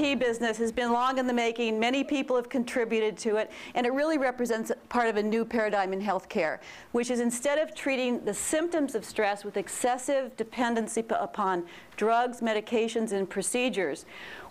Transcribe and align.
E- 0.00 0.14
EBT 0.14 0.18
business 0.18 0.58
has 0.58 0.72
been 0.72 0.92
long 0.92 1.18
in 1.18 1.26
the 1.26 1.32
making. 1.32 1.78
Many 1.78 2.04
people 2.04 2.36
have 2.36 2.48
contributed 2.48 3.16
to 3.18 3.36
it, 3.36 3.50
and 3.74 3.86
it 3.86 3.92
really 3.92 4.18
represents 4.18 4.72
part 4.88 5.08
of 5.08 5.16
a 5.16 5.22
new 5.22 5.44
paradigm 5.44 5.92
in 5.92 6.00
healthcare, 6.00 6.58
which 6.92 7.10
is 7.10 7.20
instead 7.20 7.58
of 7.58 7.74
treating 7.74 8.24
the 8.24 8.34
symptoms 8.34 8.94
of 8.94 9.04
stress 9.04 9.44
with 9.44 9.56
excessive 9.56 10.36
dependency 10.36 11.04
upon 11.10 11.64
drugs, 11.96 12.40
medications, 12.40 13.12
and 13.12 13.28
procedures, 13.28 14.04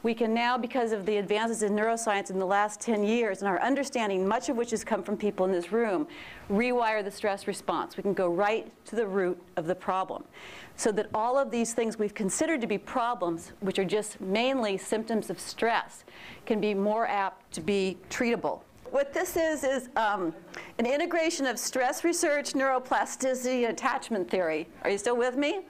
we 0.03 0.13
can 0.13 0.33
now, 0.33 0.57
because 0.57 0.91
of 0.91 1.05
the 1.05 1.17
advances 1.17 1.63
in 1.63 1.73
neuroscience 1.73 2.29
in 2.29 2.37
the 2.37 2.45
last 2.45 2.81
10 2.81 3.03
years 3.03 3.39
and 3.39 3.47
our 3.47 3.61
understanding, 3.61 4.27
much 4.27 4.49
of 4.49 4.57
which 4.57 4.71
has 4.71 4.83
come 4.83 5.01
from 5.01 5.15
people 5.15 5.45
in 5.45 5.51
this 5.51 5.71
room, 5.71 6.07
rewire 6.49 7.03
the 7.03 7.11
stress 7.11 7.47
response. 7.47 7.95
We 7.95 8.03
can 8.03 8.13
go 8.13 8.29
right 8.29 8.69
to 8.85 8.95
the 8.97 9.07
root 9.07 9.41
of 9.55 9.65
the 9.65 9.75
problem. 9.75 10.25
So 10.75 10.91
that 10.93 11.07
all 11.13 11.37
of 11.37 11.51
these 11.51 11.73
things 11.73 11.97
we've 11.97 12.13
considered 12.13 12.59
to 12.61 12.67
be 12.67 12.77
problems, 12.77 13.53
which 13.61 13.79
are 13.79 13.85
just 13.85 14.19
mainly 14.19 14.77
symptoms 14.77 15.29
of 15.29 15.32
stress, 15.39 16.03
can 16.45 16.59
be 16.59 16.73
more 16.73 17.07
apt 17.07 17.53
to 17.53 17.61
be 17.61 17.97
treatable. 18.09 18.61
What 18.91 19.13
this 19.13 19.37
is, 19.37 19.63
is 19.63 19.89
um, 19.95 20.35
an 20.77 20.85
integration 20.85 21.47
of 21.47 21.57
stress 21.57 22.03
research, 22.03 22.53
neuroplasticity, 22.53 23.63
and 23.63 23.73
attachment 23.73 24.29
theory. 24.29 24.67
Are 24.83 24.89
you 24.89 24.99
still 24.99 25.17
with 25.17 25.35
me? 25.35 25.61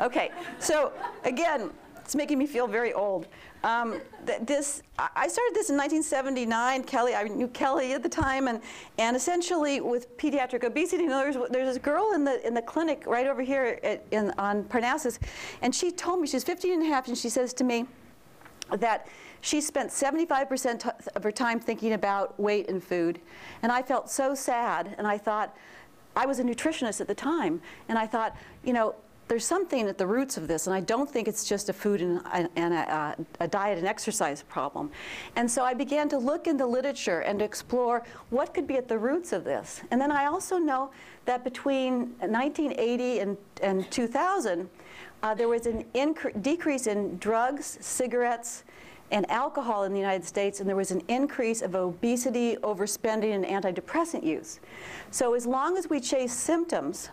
Okay, 0.00 0.30
so 0.58 0.92
again, 1.24 1.70
it's 2.06 2.14
making 2.14 2.38
me 2.38 2.46
feel 2.46 2.66
very 2.66 2.92
old. 2.92 3.26
Um, 3.64 4.00
th- 4.26 4.40
this, 4.42 4.82
I 4.96 5.08
I 5.16 5.28
started 5.28 5.54
this 5.54 5.70
in 5.70 5.76
1979. 5.76 6.84
Kelly, 6.84 7.14
I 7.16 7.24
knew 7.24 7.48
Kelly 7.48 7.94
at 7.94 8.02
the 8.04 8.08
time, 8.08 8.46
and, 8.46 8.60
and 8.98 9.16
essentially 9.16 9.80
with 9.80 10.16
pediatric 10.16 10.62
obesity. 10.62 11.02
You 11.02 11.08
know, 11.08 11.18
there's, 11.18 11.50
there's 11.50 11.74
this 11.74 11.78
girl 11.78 12.12
in 12.14 12.22
the 12.22 12.46
in 12.46 12.54
the 12.54 12.62
clinic 12.62 13.04
right 13.06 13.26
over 13.26 13.42
here 13.42 13.80
at, 13.82 14.04
in, 14.12 14.32
on 14.38 14.64
Parnassus, 14.64 15.18
and 15.62 15.74
she 15.74 15.90
told 15.90 16.20
me 16.20 16.28
she's 16.28 16.44
15 16.44 16.74
and 16.74 16.82
a 16.82 16.86
half, 16.86 17.08
and 17.08 17.18
she 17.18 17.28
says 17.28 17.52
to 17.54 17.64
me 17.64 17.86
that 18.70 19.08
she 19.40 19.60
spent 19.60 19.90
75% 19.90 20.90
of 21.14 21.22
her 21.22 21.32
time 21.32 21.60
thinking 21.60 21.92
about 21.92 22.38
weight 22.38 22.68
and 22.68 22.82
food, 22.82 23.20
and 23.62 23.70
I 23.70 23.82
felt 23.82 24.10
so 24.10 24.34
sad, 24.34 24.94
and 24.98 25.06
I 25.06 25.18
thought. 25.18 25.56
I 26.18 26.24
was 26.24 26.38
a 26.38 26.42
nutritionist 26.42 27.02
at 27.02 27.08
the 27.08 27.14
time, 27.14 27.60
and 27.90 27.98
I 27.98 28.06
thought, 28.06 28.34
you 28.64 28.72
know, 28.72 28.94
there's 29.28 29.44
something 29.44 29.88
at 29.88 29.98
the 29.98 30.06
roots 30.06 30.36
of 30.36 30.46
this, 30.46 30.66
and 30.66 30.74
I 30.74 30.80
don't 30.80 31.10
think 31.10 31.26
it's 31.26 31.44
just 31.48 31.68
a 31.68 31.72
food 31.72 32.00
and, 32.00 32.20
and 32.54 32.74
a, 32.74 33.16
a 33.40 33.48
diet 33.48 33.78
and 33.78 33.86
exercise 33.86 34.42
problem. 34.42 34.90
And 35.34 35.50
so 35.50 35.64
I 35.64 35.74
began 35.74 36.08
to 36.10 36.18
look 36.18 36.46
in 36.46 36.56
the 36.56 36.66
literature 36.66 37.20
and 37.20 37.42
explore 37.42 38.04
what 38.30 38.54
could 38.54 38.66
be 38.66 38.76
at 38.76 38.86
the 38.86 38.98
roots 38.98 39.32
of 39.32 39.42
this. 39.42 39.80
And 39.90 40.00
then 40.00 40.12
I 40.12 40.26
also 40.26 40.58
know 40.58 40.90
that 41.24 41.42
between 41.42 42.14
1980 42.20 43.18
and, 43.20 43.36
and 43.62 43.90
2000, 43.90 44.70
uh, 45.22 45.34
there 45.34 45.48
was 45.48 45.66
an 45.66 45.84
decrease 46.42 46.86
in 46.86 47.16
drugs, 47.18 47.78
cigarettes, 47.80 48.64
and 49.10 49.28
alcohol 49.30 49.84
in 49.84 49.92
the 49.92 49.98
United 49.98 50.24
States, 50.24 50.60
and 50.60 50.68
there 50.68 50.76
was 50.76 50.90
an 50.90 51.02
increase 51.08 51.62
of 51.62 51.74
obesity, 51.74 52.56
overspending, 52.56 53.34
and 53.34 53.44
antidepressant 53.44 54.24
use. 54.24 54.60
So 55.10 55.34
as 55.34 55.46
long 55.46 55.76
as 55.76 55.88
we 55.88 56.00
chase 56.00 56.32
symptoms, 56.32 57.10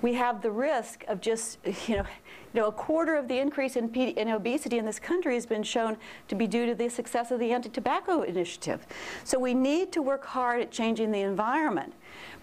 we 0.00 0.14
have 0.14 0.40
the 0.42 0.50
risk 0.50 1.04
of 1.06 1.20
just, 1.20 1.58
you 1.86 1.96
know, 1.96 2.06
you 2.54 2.60
know, 2.60 2.68
a 2.68 2.72
quarter 2.72 3.16
of 3.16 3.28
the 3.28 3.38
increase 3.38 3.76
in, 3.76 3.92
in 3.94 4.28
obesity 4.28 4.78
in 4.78 4.86
this 4.86 4.98
country 4.98 5.34
has 5.34 5.46
been 5.46 5.62
shown 5.62 5.96
to 6.28 6.34
be 6.34 6.46
due 6.46 6.66
to 6.66 6.74
the 6.74 6.88
success 6.88 7.30
of 7.30 7.40
the 7.40 7.52
anti-tobacco 7.52 8.22
initiative. 8.22 8.86
So 9.24 9.38
we 9.38 9.54
need 9.54 9.92
to 9.92 10.02
work 10.02 10.24
hard 10.24 10.62
at 10.62 10.70
changing 10.70 11.10
the 11.10 11.20
environment. 11.20 11.92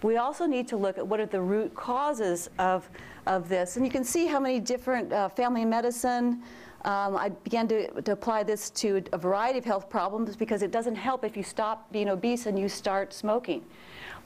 We 0.02 0.16
also 0.16 0.46
need 0.46 0.68
to 0.68 0.76
look 0.76 0.98
at 0.98 1.06
what 1.06 1.20
are 1.20 1.26
the 1.26 1.40
root 1.40 1.74
causes 1.74 2.48
of, 2.58 2.88
of 3.26 3.48
this. 3.48 3.76
And 3.76 3.84
you 3.84 3.90
can 3.90 4.04
see 4.04 4.26
how 4.26 4.38
many 4.38 4.60
different 4.60 5.12
uh, 5.12 5.28
family 5.28 5.64
medicine, 5.64 6.42
um, 6.84 7.16
I 7.16 7.30
began 7.30 7.66
to, 7.68 8.02
to 8.02 8.12
apply 8.12 8.44
this 8.44 8.70
to 8.70 9.02
a 9.12 9.18
variety 9.18 9.58
of 9.58 9.64
health 9.64 9.90
problems 9.90 10.36
because 10.36 10.62
it 10.62 10.70
doesn't 10.70 10.94
help 10.94 11.24
if 11.24 11.36
you 11.36 11.42
stop 11.42 11.90
being 11.90 12.08
obese 12.08 12.46
and 12.46 12.56
you 12.56 12.68
start 12.68 13.12
smoking 13.12 13.64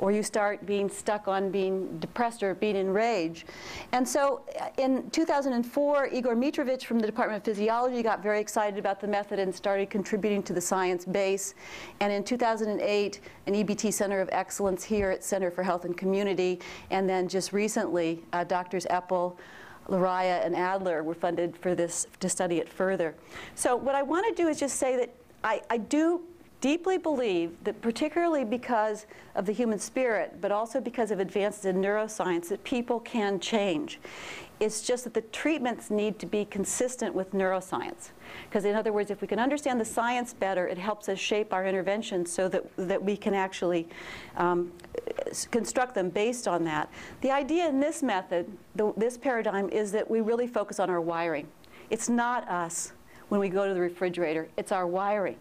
or 0.00 0.10
you 0.10 0.22
start 0.22 0.64
being 0.66 0.88
stuck 0.88 1.28
on 1.28 1.50
being 1.50 1.98
depressed 1.98 2.42
or 2.42 2.54
being 2.54 2.76
in 2.76 2.90
rage. 2.90 3.46
And 3.92 4.06
so 4.06 4.42
uh, 4.58 4.68
in 4.78 5.08
2004, 5.10 6.08
Igor 6.08 6.34
Mitrovic 6.34 6.84
from 6.84 6.98
the 6.98 7.06
Department 7.06 7.38
of 7.38 7.44
Physiology 7.44 8.02
got 8.02 8.22
very 8.22 8.40
excited 8.40 8.78
about 8.78 9.00
the 9.00 9.06
method 9.06 9.38
and 9.38 9.54
started 9.54 9.90
contributing 9.90 10.42
to 10.44 10.52
the 10.52 10.60
science 10.60 11.04
base. 11.04 11.54
And 12.00 12.12
in 12.12 12.24
2008, 12.24 13.20
an 13.46 13.54
EBT 13.54 13.92
Center 13.92 14.20
of 14.20 14.28
Excellence 14.32 14.82
here 14.82 15.10
at 15.10 15.22
Center 15.22 15.50
for 15.50 15.62
Health 15.62 15.84
and 15.84 15.96
Community. 15.96 16.60
And 16.90 17.08
then 17.08 17.28
just 17.28 17.52
recently, 17.52 18.22
uh, 18.32 18.44
Doctors 18.44 18.86
Epel, 18.86 19.36
Laraia 19.88 20.40
and 20.44 20.56
Adler 20.56 21.02
were 21.02 21.14
funded 21.14 21.56
for 21.56 21.74
this 21.74 22.06
to 22.20 22.28
study 22.28 22.58
it 22.58 22.68
further. 22.68 23.14
So 23.54 23.76
what 23.76 23.94
I 23.94 24.02
want 24.02 24.26
to 24.34 24.42
do 24.42 24.48
is 24.48 24.58
just 24.58 24.76
say 24.76 24.96
that 24.96 25.10
I, 25.42 25.60
I 25.68 25.78
do 25.78 26.22
deeply 26.60 26.98
believe 26.98 27.52
that 27.64 27.80
particularly 27.80 28.44
because 28.44 29.06
of 29.34 29.46
the 29.46 29.52
human 29.52 29.78
spirit, 29.78 30.36
but 30.40 30.52
also 30.52 30.80
because 30.80 31.10
of 31.10 31.20
advances 31.20 31.64
in 31.64 31.76
neuroscience, 31.76 32.48
that 32.48 32.62
people 32.64 33.00
can 33.00 33.40
change. 33.40 33.98
It's 34.60 34.82
just 34.82 35.04
that 35.04 35.14
the 35.14 35.22
treatments 35.22 35.90
need 35.90 36.18
to 36.18 36.26
be 36.26 36.44
consistent 36.44 37.14
with 37.14 37.32
neuroscience. 37.32 38.10
Because 38.44 38.66
in 38.66 38.74
other 38.74 38.92
words, 38.92 39.10
if 39.10 39.22
we 39.22 39.26
can 39.26 39.38
understand 39.38 39.80
the 39.80 39.86
science 39.86 40.34
better, 40.34 40.68
it 40.68 40.76
helps 40.76 41.08
us 41.08 41.18
shape 41.18 41.54
our 41.54 41.64
interventions 41.64 42.30
so 42.30 42.46
that, 42.48 42.64
that 42.76 43.02
we 43.02 43.16
can 43.16 43.32
actually 43.32 43.88
um, 44.36 44.70
construct 45.50 45.94
them 45.94 46.10
based 46.10 46.46
on 46.46 46.62
that. 46.64 46.90
The 47.22 47.30
idea 47.30 47.68
in 47.68 47.80
this 47.80 48.02
method, 48.02 48.50
the, 48.74 48.92
this 48.98 49.16
paradigm, 49.16 49.70
is 49.70 49.92
that 49.92 50.10
we 50.10 50.20
really 50.20 50.46
focus 50.46 50.78
on 50.78 50.90
our 50.90 51.00
wiring. 51.00 51.48
It's 51.88 52.10
not 52.10 52.46
us 52.46 52.92
when 53.30 53.40
we 53.40 53.48
go 53.48 53.66
to 53.66 53.72
the 53.72 53.80
refrigerator, 53.80 54.48
it's 54.58 54.72
our 54.72 54.86
wiring. 54.86 55.36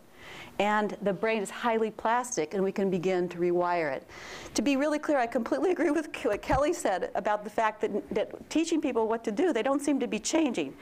And 0.60 0.98
the 1.02 1.14
brain 1.14 1.42
is 1.42 1.50
highly 1.50 1.90
plastic, 1.90 2.54
and 2.54 2.62
we 2.62 2.72
can 2.72 2.90
begin 2.90 3.30
to 3.30 3.38
rewire 3.38 3.94
it. 3.94 4.06
To 4.56 4.62
be 4.62 4.76
really 4.76 5.00
clear, 5.00 5.18
I 5.18 5.26
completely 5.26 5.72
agree 5.72 5.92
with 5.92 6.10
what 6.24 6.42
Kelly 6.42 6.74
said 6.74 7.12
about 7.16 7.46
the 7.46 7.50
fact 7.50 7.80
that, 7.82 8.10
that 8.14 8.50
teaching 8.50 8.82
people 8.82 9.08
what 9.08 9.24
to 9.24 9.32
do, 9.32 9.54
they 9.54 9.64
don't 9.64 9.82
seem 9.82 10.00
to 10.02 10.08
be 10.08 10.20
changing. 10.20 10.74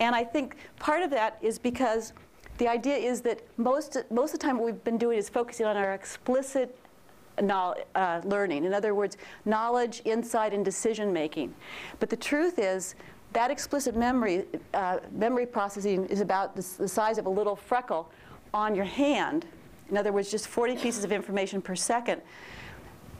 And 0.00 0.14
I 0.14 0.24
think 0.24 0.56
part 0.78 1.02
of 1.02 1.10
that 1.10 1.38
is 1.42 1.58
because 1.58 2.14
the 2.58 2.68
idea 2.68 2.96
is 2.96 3.20
that 3.22 3.42
most, 3.58 3.98
most 4.10 4.32
of 4.32 4.40
the 4.40 4.46
time 4.46 4.56
what 4.58 4.64
we've 4.64 4.84
been 4.84 4.96
doing 4.96 5.18
is 5.18 5.28
focusing 5.28 5.66
on 5.66 5.76
our 5.76 5.92
explicit 5.92 6.78
uh, 7.38 8.20
learning. 8.24 8.64
In 8.64 8.72
other 8.72 8.94
words, 8.94 9.18
knowledge, 9.44 10.00
insight, 10.06 10.54
and 10.54 10.64
decision 10.64 11.12
making. 11.12 11.54
But 12.00 12.08
the 12.08 12.16
truth 12.16 12.58
is, 12.58 12.94
that 13.32 13.50
explicit 13.50 13.94
memory, 13.94 14.46
uh, 14.72 14.98
memory 15.12 15.44
processing 15.44 16.06
is 16.06 16.20
about 16.20 16.56
the, 16.56 16.66
the 16.78 16.88
size 16.88 17.18
of 17.18 17.26
a 17.26 17.28
little 17.28 17.56
freckle 17.56 18.10
on 18.52 18.74
your 18.74 18.84
hand. 18.84 19.46
In 19.90 19.96
other 19.96 20.12
words, 20.12 20.30
just 20.30 20.48
40 20.48 20.76
pieces 20.76 21.04
of 21.04 21.12
information 21.12 21.62
per 21.62 21.76
second. 21.76 22.22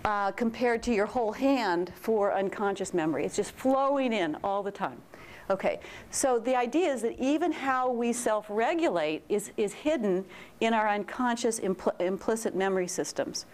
Uh, 0.04 0.30
compared 0.30 0.84
to 0.84 0.94
your 0.94 1.06
whole 1.06 1.32
hand 1.32 1.92
for 1.96 2.32
unconscious 2.32 2.94
memory. 2.94 3.24
It's 3.24 3.34
just 3.34 3.50
flowing 3.50 4.12
in 4.12 4.36
all 4.44 4.62
the 4.62 4.70
time. 4.70 5.02
Okay, 5.50 5.80
so 6.12 6.38
the 6.38 6.54
idea 6.54 6.92
is 6.92 7.02
that 7.02 7.20
even 7.20 7.50
how 7.50 7.90
we 7.90 8.12
self 8.12 8.46
regulate 8.48 9.22
is, 9.28 9.50
is 9.56 9.72
hidden 9.72 10.24
in 10.60 10.74
our 10.74 10.88
unconscious 10.88 11.58
impl- 11.58 12.00
implicit 12.00 12.54
memory 12.54 12.86
systems. 12.86 13.46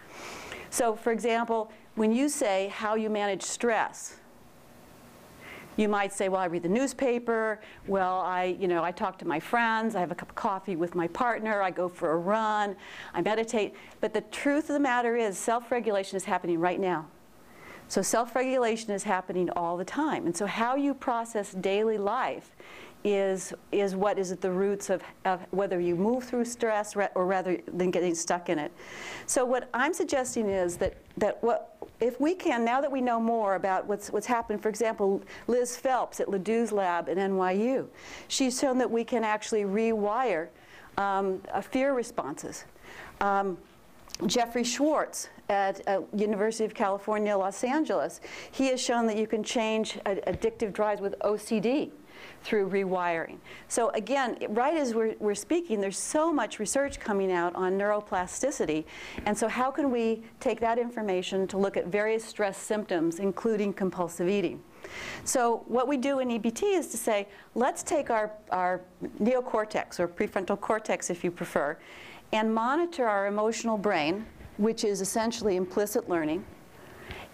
So, 0.69 0.95
for 0.95 1.11
example, 1.11 1.71
when 1.95 2.11
you 2.11 2.29
say 2.29 2.67
how 2.73 2.95
you 2.95 3.09
manage 3.09 3.41
stress, 3.41 4.17
you 5.75 5.87
might 5.87 6.13
say, 6.13 6.29
well, 6.29 6.41
I 6.41 6.45
read 6.45 6.63
the 6.63 6.69
newspaper, 6.69 7.59
well, 7.87 8.19
I, 8.19 8.57
you 8.59 8.67
know, 8.67 8.83
I 8.83 8.91
talk 8.91 9.17
to 9.19 9.27
my 9.27 9.39
friends, 9.39 9.95
I 9.95 9.99
have 9.99 10.11
a 10.11 10.15
cup 10.15 10.29
of 10.29 10.35
coffee 10.35 10.75
with 10.75 10.95
my 10.95 11.07
partner, 11.07 11.61
I 11.61 11.71
go 11.71 11.89
for 11.89 12.11
a 12.11 12.17
run, 12.17 12.75
I 13.13 13.21
meditate. 13.21 13.73
But 14.01 14.13
the 14.13 14.21
truth 14.21 14.69
of 14.69 14.73
the 14.73 14.79
matter 14.79 15.15
is 15.15 15.37
self-regulation 15.37 16.17
is 16.17 16.25
happening 16.25 16.59
right 16.59 16.79
now. 16.79 17.07
So 17.87 18.01
self-regulation 18.01 18.91
is 18.91 19.03
happening 19.03 19.49
all 19.51 19.77
the 19.77 19.85
time. 19.85 20.25
And 20.25 20.35
so 20.35 20.45
how 20.45 20.75
you 20.75 20.93
process 20.93 21.51
daily 21.51 21.97
life 21.97 22.55
is, 23.03 23.53
is 23.71 23.95
what 23.95 24.17
is 24.17 24.31
at 24.31 24.41
the 24.41 24.51
roots 24.51 24.89
of, 24.89 25.01
of 25.25 25.41
whether 25.51 25.79
you 25.79 25.95
move 25.95 26.23
through 26.23 26.45
stress 26.45 26.95
or 26.95 27.25
rather 27.25 27.57
than 27.73 27.91
getting 27.91 28.15
stuck 28.15 28.49
in 28.49 28.57
it. 28.57 28.71
So 29.25 29.45
what 29.45 29.69
I'm 29.73 29.93
suggesting 29.93 30.49
is 30.49 30.77
that, 30.77 30.95
that 31.17 31.43
what, 31.43 31.75
if 31.99 32.19
we 32.19 32.33
can, 32.33 32.63
now 32.63 32.81
that 32.81 32.91
we 32.91 33.01
know 33.01 33.19
more 33.19 33.55
about 33.55 33.85
what's, 33.87 34.09
what's 34.09 34.27
happened, 34.27 34.61
for 34.61 34.69
example, 34.69 35.21
Liz 35.47 35.75
Phelps 35.75 36.19
at 36.19 36.29
LeDoux's 36.29 36.71
lab 36.71 37.09
at 37.09 37.17
NYU, 37.17 37.87
she's 38.27 38.59
shown 38.59 38.77
that 38.77 38.89
we 38.89 39.03
can 39.03 39.23
actually 39.23 39.63
rewire 39.63 40.47
um, 40.97 41.41
fear 41.61 41.93
responses. 41.93 42.65
Um, 43.19 43.57
Jeffrey 44.27 44.63
Schwartz 44.63 45.29
at 45.49 45.85
uh, 45.87 46.01
University 46.15 46.63
of 46.65 46.73
California, 46.73 47.35
Los 47.35 47.63
Angeles, 47.63 48.21
he 48.51 48.67
has 48.67 48.79
shown 48.79 49.07
that 49.07 49.17
you 49.17 49.27
can 49.27 49.43
change 49.43 49.99
addictive 50.05 50.71
drives 50.71 51.01
with 51.01 51.17
OCD 51.19 51.91
through 52.43 52.69
rewiring. 52.69 53.37
So 53.67 53.89
again, 53.89 54.37
right 54.49 54.75
as 54.75 54.93
we're, 54.93 55.15
we're 55.19 55.35
speaking, 55.35 55.79
there's 55.81 55.97
so 55.97 56.31
much 56.31 56.59
research 56.59 56.99
coming 56.99 57.31
out 57.31 57.55
on 57.55 57.77
neuroplasticity. 57.77 58.85
And 59.25 59.37
so 59.37 59.47
how 59.47 59.71
can 59.71 59.91
we 59.91 60.23
take 60.39 60.59
that 60.59 60.77
information 60.77 61.47
to 61.47 61.57
look 61.57 61.77
at 61.77 61.87
various 61.87 62.23
stress 62.23 62.57
symptoms, 62.57 63.19
including 63.19 63.73
compulsive 63.73 64.27
eating? 64.29 64.61
So 65.23 65.63
what 65.67 65.87
we 65.87 65.97
do 65.97 66.19
in 66.19 66.29
EBT 66.29 66.77
is 66.77 66.87
to 66.89 66.97
say, 66.97 67.27
let's 67.55 67.83
take 67.83 68.09
our, 68.09 68.31
our 68.51 68.81
neocortex, 69.21 69.99
or 69.99 70.07
prefrontal 70.07 70.59
cortex 70.59 71.09
if 71.09 71.23
you 71.23 71.31
prefer, 71.31 71.77
and 72.31 72.53
monitor 72.53 73.07
our 73.07 73.27
emotional 73.27 73.77
brain, 73.77 74.25
which 74.57 74.83
is 74.83 75.01
essentially 75.01 75.55
implicit 75.55 76.09
learning, 76.09 76.43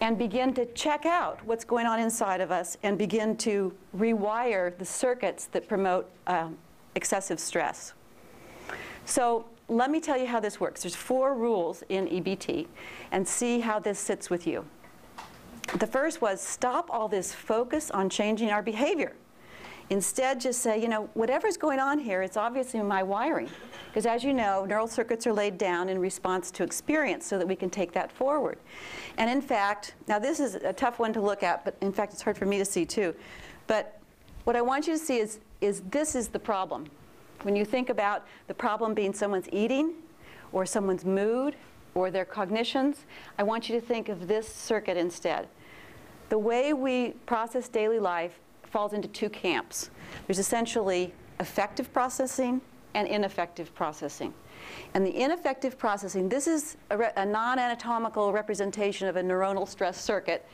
and 0.01 0.17
begin 0.17 0.53
to 0.53 0.65
check 0.67 1.05
out 1.05 1.43
what's 1.45 1.65
going 1.65 1.85
on 1.85 1.99
inside 1.99 2.41
of 2.41 2.51
us 2.51 2.77
and 2.83 2.97
begin 2.97 3.35
to 3.37 3.73
rewire 3.97 4.77
the 4.77 4.85
circuits 4.85 5.45
that 5.47 5.67
promote 5.67 6.09
um, 6.27 6.57
excessive 6.95 7.39
stress. 7.39 7.93
So 9.05 9.45
let 9.67 9.91
me 9.91 9.99
tell 9.99 10.17
you 10.17 10.25
how 10.25 10.39
this 10.39 10.59
works. 10.59 10.83
There's 10.83 10.95
four 10.95 11.35
rules 11.35 11.83
in 11.89 12.07
EBT, 12.07 12.67
and 13.11 13.27
see 13.27 13.59
how 13.59 13.79
this 13.79 13.99
sits 13.99 14.29
with 14.29 14.47
you. 14.47 14.65
The 15.77 15.87
first 15.87 16.21
was 16.21 16.41
stop 16.41 16.89
all 16.89 17.07
this 17.07 17.33
focus 17.33 17.91
on 17.91 18.09
changing 18.09 18.49
our 18.49 18.63
behavior. 18.63 19.13
Instead, 19.89 20.39
just 20.39 20.61
say, 20.61 20.79
you 20.79 20.87
know, 20.87 21.09
whatever's 21.15 21.57
going 21.57 21.79
on 21.79 21.97
here, 21.97 22.21
it's 22.21 22.37
obviously 22.37 22.79
my 22.81 23.01
wiring. 23.01 23.49
Because 23.87 24.05
as 24.05 24.23
you 24.23 24.33
know, 24.33 24.65
neural 24.65 24.87
circuits 24.87 25.25
are 25.25 25.33
laid 25.33 25.57
down 25.57 25.89
in 25.89 25.97
response 25.97 26.51
to 26.51 26.63
experience 26.63 27.25
so 27.25 27.39
that 27.39 27.47
we 27.47 27.55
can 27.55 27.71
take 27.71 27.91
that 27.93 28.11
forward. 28.11 28.59
And 29.17 29.29
in 29.29 29.41
fact, 29.41 29.95
now 30.07 30.19
this 30.19 30.39
is 30.39 30.55
a 30.55 30.73
tough 30.73 30.99
one 30.99 31.11
to 31.13 31.21
look 31.21 31.41
at, 31.41 31.65
but 31.65 31.75
in 31.81 31.91
fact, 31.91 32.13
it's 32.13 32.21
hard 32.21 32.37
for 32.37 32.45
me 32.45 32.59
to 32.59 32.65
see 32.65 32.85
too. 32.85 33.15
But 33.65 33.99
what 34.43 34.55
I 34.55 34.61
want 34.61 34.85
you 34.85 34.93
to 34.93 34.99
see 34.99 35.17
is, 35.17 35.39
is 35.59 35.81
this 35.89 36.13
is 36.13 36.27
the 36.27 36.39
problem. 36.39 36.85
When 37.41 37.55
you 37.55 37.65
think 37.65 37.89
about 37.89 38.27
the 38.47 38.53
problem 38.53 38.93
being 38.93 39.13
someone's 39.13 39.49
eating, 39.51 39.93
or 40.51 40.65
someone's 40.65 41.05
mood, 41.05 41.55
or 41.95 42.11
their 42.11 42.25
cognitions, 42.25 43.05
I 43.37 43.43
want 43.43 43.69
you 43.69 43.79
to 43.79 43.85
think 43.85 44.09
of 44.09 44.27
this 44.27 44.47
circuit 44.47 44.97
instead. 44.97 45.47
The 46.29 46.37
way 46.37 46.73
we 46.73 47.11
process 47.25 47.67
daily 47.67 47.99
life 47.99 48.39
falls 48.69 48.93
into 48.93 49.07
two 49.07 49.29
camps. 49.29 49.89
There's 50.27 50.39
essentially 50.39 51.13
effective 51.39 51.91
processing 51.93 52.61
and 52.93 53.07
ineffective 53.07 53.73
processing. 53.75 54.33
And 54.93 55.05
the 55.05 55.15
ineffective 55.15 55.77
processing, 55.77 56.29
this 56.29 56.47
is 56.47 56.77
a, 56.89 56.97
re- 56.97 57.11
a 57.15 57.25
non-anatomical 57.25 58.33
representation 58.33 59.07
of 59.07 59.15
a 59.15 59.21
neuronal 59.21 59.67
stress 59.67 59.99
circuit, 59.99 60.45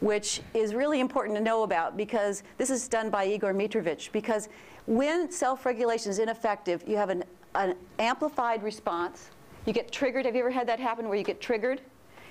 which 0.00 0.40
is 0.54 0.74
really 0.74 1.00
important 1.00 1.36
to 1.36 1.42
know 1.42 1.62
about 1.62 1.96
because 1.96 2.42
this 2.58 2.70
is 2.70 2.88
done 2.88 3.10
by 3.10 3.24
Igor 3.24 3.54
Mitrovic. 3.54 4.12
Because 4.12 4.48
when 4.86 5.30
self-regulation 5.30 6.10
is 6.10 6.18
ineffective, 6.18 6.84
you 6.86 6.96
have 6.96 7.10
an, 7.10 7.24
an 7.54 7.76
amplified 7.98 8.62
response. 8.62 9.30
You 9.66 9.72
get 9.72 9.92
triggered. 9.92 10.26
Have 10.26 10.34
you 10.34 10.40
ever 10.40 10.50
had 10.50 10.66
that 10.68 10.80
happen 10.80 11.08
where 11.08 11.16
you 11.16 11.24
get 11.24 11.40
triggered? 11.40 11.80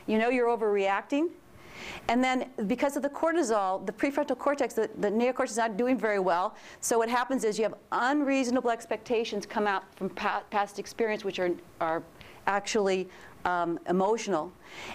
You 0.07 0.17
know 0.17 0.29
you're 0.29 0.47
overreacting. 0.47 1.29
And 2.07 2.23
then 2.23 2.49
because 2.67 2.95
of 2.95 3.03
the 3.03 3.09
cortisol, 3.09 3.85
the 3.85 3.91
prefrontal 3.91 4.37
cortex, 4.37 4.73
the, 4.73 4.89
the 4.99 5.09
neocortex 5.09 5.51
is 5.51 5.57
not 5.57 5.77
doing 5.77 5.97
very 5.97 6.19
well. 6.19 6.55
So 6.79 6.97
what 6.97 7.09
happens 7.09 7.43
is 7.43 7.57
you 7.57 7.63
have 7.63 7.75
unreasonable 7.91 8.69
expectations 8.69 9.45
come 9.45 9.67
out 9.67 9.83
from 9.95 10.09
pa- 10.09 10.43
past 10.49 10.79
experience, 10.79 11.23
which 11.23 11.39
are, 11.39 11.51
are 11.79 12.03
actually 12.47 13.09
um, 13.43 13.79
emotional. 13.89 14.51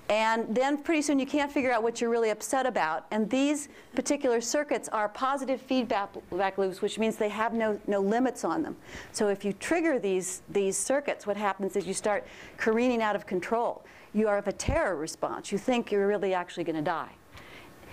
And 0.08 0.54
then 0.54 0.78
pretty 0.78 1.02
soon 1.02 1.18
you 1.18 1.26
can't 1.26 1.50
figure 1.50 1.72
out 1.72 1.82
what 1.82 2.00
you're 2.00 2.10
really 2.10 2.30
upset 2.30 2.64
about. 2.64 3.06
And 3.10 3.28
these 3.28 3.68
particular 3.94 4.40
circuits 4.40 4.88
are 4.88 5.08
positive 5.08 5.60
feedback 5.60 6.58
loops, 6.58 6.80
which 6.80 6.98
means 6.98 7.16
they 7.16 7.28
have 7.28 7.54
no, 7.54 7.80
no 7.86 8.00
limits 8.00 8.44
on 8.44 8.62
them. 8.62 8.76
So 9.12 9.28
if 9.28 9.44
you 9.44 9.52
trigger 9.52 9.98
these, 9.98 10.42
these 10.48 10.76
circuits, 10.76 11.26
what 11.26 11.36
happens 11.36 11.74
is 11.76 11.86
you 11.86 11.94
start 11.94 12.26
careening 12.56 13.02
out 13.02 13.16
of 13.16 13.26
control 13.26 13.84
you 14.16 14.28
are 14.28 14.38
of 14.38 14.48
a 14.48 14.52
terror 14.52 14.96
response. 14.96 15.52
You 15.52 15.58
think 15.58 15.92
you're 15.92 16.06
really 16.06 16.32
actually 16.32 16.64
going 16.64 16.76
to 16.76 16.82
die. 16.82 17.12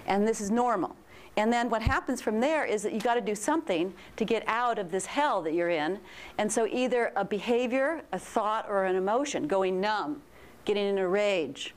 And 0.08 0.26
this 0.28 0.40
is 0.40 0.50
normal. 0.50 0.96
And 1.36 1.52
then 1.52 1.70
what 1.70 1.82
happens 1.82 2.22
from 2.22 2.40
there 2.40 2.64
is 2.64 2.84
that 2.84 2.94
you 2.94 3.00
got 3.00 3.16
to 3.16 3.22
do 3.22 3.34
something 3.34 3.94
to 4.18 4.26
get 4.26 4.44
out 4.48 4.78
of 4.78 4.92
this 4.92 5.06
hell 5.08 5.42
that 5.42 5.54
you're 5.54 5.70
in. 5.70 6.00
And 6.38 6.52
so 6.52 6.68
either 6.68 7.12
a 7.16 7.26
behavior, 7.26 8.04
a 8.12 8.20
thought, 8.20 8.68
or 8.70 8.86
an 8.86 8.96
emotion, 8.96 9.48
going 9.48 9.82
numb, 9.82 10.22
getting 10.66 10.88
in 10.88 10.98
a 11.00 11.08
rage, 11.08 11.74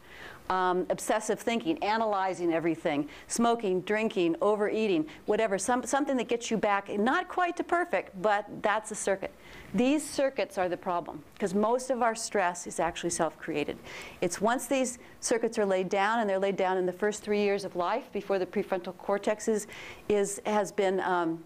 um, 0.50 0.86
obsessive 0.90 1.38
thinking, 1.40 1.82
analyzing 1.82 2.52
everything, 2.52 3.08
smoking, 3.28 3.80
drinking, 3.82 4.36
overeating, 4.40 5.06
whatever, 5.26 5.58
some, 5.58 5.84
something 5.84 6.16
that 6.16 6.28
gets 6.28 6.50
you 6.50 6.56
back, 6.56 6.88
not 6.98 7.28
quite 7.28 7.56
to 7.56 7.64
perfect, 7.64 8.20
but 8.22 8.46
that's 8.62 8.90
a 8.90 8.94
circuit. 8.94 9.32
These 9.74 10.08
circuits 10.08 10.58
are 10.58 10.68
the 10.68 10.76
problem 10.76 11.22
because 11.34 11.54
most 11.54 11.90
of 11.90 12.02
our 12.02 12.14
stress 12.14 12.66
is 12.66 12.80
actually 12.80 13.10
self 13.10 13.38
created. 13.38 13.76
It's 14.20 14.40
once 14.40 14.66
these 14.66 14.98
circuits 15.20 15.58
are 15.58 15.66
laid 15.66 15.88
down, 15.88 16.20
and 16.20 16.30
they're 16.30 16.38
laid 16.38 16.56
down 16.56 16.78
in 16.78 16.86
the 16.86 16.92
first 16.92 17.22
three 17.22 17.40
years 17.40 17.64
of 17.64 17.76
life 17.76 18.10
before 18.12 18.38
the 18.38 18.46
prefrontal 18.46 18.96
cortex 18.96 19.48
is, 19.48 19.66
is, 20.08 20.40
has 20.46 20.72
been. 20.72 21.00
Um, 21.00 21.42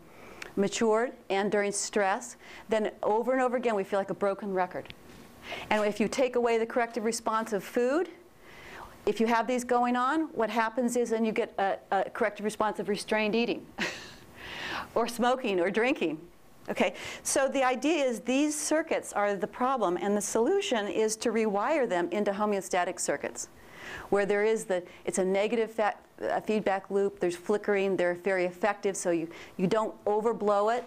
matured 0.57 1.13
and 1.29 1.51
during 1.51 1.71
stress, 1.71 2.37
then 2.69 2.91
over 3.03 3.33
and 3.33 3.41
over 3.41 3.57
again 3.57 3.75
we 3.75 3.85
feel 3.85 3.99
like 3.99 4.11
a 4.11 4.15
broken 4.15 4.53
record. 4.53 4.93
And 5.71 5.85
if 5.85 6.01
you 6.01 6.09
take 6.09 6.37
away 6.37 6.59
the 6.59 6.67
corrective 6.67 7.05
response 7.05 7.53
of 7.53 7.65
food, 7.65 8.09
if 9.07 9.21
you 9.21 9.27
have 9.27 9.47
these 9.47 9.65
going 9.65 9.97
on, 9.97 10.29
what 10.33 10.51
happens 10.51 10.97
is 10.97 11.11
then 11.11 11.25
you 11.25 11.33
get 11.33 11.55
a, 11.59 11.79
a 11.91 12.11
corrective 12.11 12.45
response 12.45 12.79
of 12.79 12.89
restrained 12.89 13.35
eating 13.35 13.65
or 14.95 15.09
smoking 15.09 15.61
or 15.61 15.71
drinking. 15.71 16.19
Okay, 16.69 16.95
so 17.25 17.49
the 17.49 17.65
idea 17.65 18.05
is 18.05 18.21
these 18.21 18.59
circuits 18.59 19.13
are 19.13 19.35
the 19.35 19.47
problem, 19.47 19.99
and 20.01 20.17
the 20.17 20.21
solution 20.21 20.87
is 20.87 21.17
to 21.17 21.31
rewire 21.31 21.89
them 21.89 22.09
into 22.13 22.31
homeostatic 22.31 23.01
circuits, 23.01 23.49
where 24.11 24.25
there 24.25 24.45
is 24.45 24.67
the, 24.67 24.83
it's 25.05 25.19
a 25.19 25.25
negative 25.25 25.81
feedback 26.45 26.91
loop, 26.91 27.19
there's 27.19 27.35
flickering, 27.35 27.97
they're 27.97 28.15
very 28.15 28.45
effective, 28.45 28.97
so 28.97 29.11
you, 29.11 29.29
you 29.57 29.67
don't 29.67 29.93
overblow 30.05 30.77
it. 30.77 30.85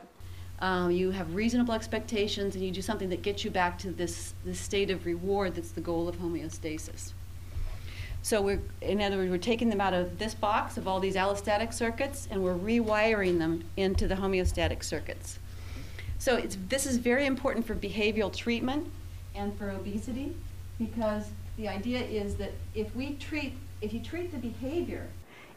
Um, 0.60 0.92
you 0.92 1.12
have 1.12 1.36
reasonable 1.36 1.74
expectations, 1.74 2.56
and 2.56 2.64
you 2.64 2.72
do 2.72 2.82
something 2.82 3.10
that 3.10 3.22
gets 3.22 3.44
you 3.44 3.52
back 3.52 3.78
to 3.80 3.92
this, 3.92 4.36
this 4.46 4.60
state 4.60 4.90
of 4.90 5.06
reward 5.06 5.56
that's 5.56 5.72
the 5.72 5.82
goal 5.82 6.08
of 6.08 6.16
homeostasis. 6.18 7.12
So 8.24 8.42
we're, 8.42 8.62
in 8.82 9.02
other 9.02 9.18
words, 9.18 9.30
we're 9.30 9.38
taking 9.38 9.70
them 9.70 9.82
out 9.82 9.94
of 9.94 10.18
this 10.18 10.34
box 10.34 10.78
of 10.78 10.88
all 10.88 11.02
these 11.02 11.16
allostatic 11.16 11.74
circuits, 11.74 12.30
and 12.32 12.42
we're 12.42 12.56
rewiring 12.56 13.38
them 13.38 13.66
into 13.76 14.08
the 14.08 14.16
homeostatic 14.16 14.82
circuits. 14.82 15.40
So 16.20 16.42
this 16.70 16.86
is 16.86 16.96
very 16.96 17.26
important 17.26 17.68
for 17.68 17.76
behavioral 17.76 18.34
treatment 18.34 18.90
and 19.36 19.56
for 19.58 19.72
obesity 19.72 20.34
because 20.80 21.32
the 21.58 21.68
idea 21.68 22.00
is 22.00 22.36
that 22.36 22.54
if 22.74 22.96
we 22.96 23.16
treat, 23.16 23.56
if 23.82 23.94
you 23.94 24.00
treat 24.00 24.32
the 24.32 24.38
behavior 24.38 25.06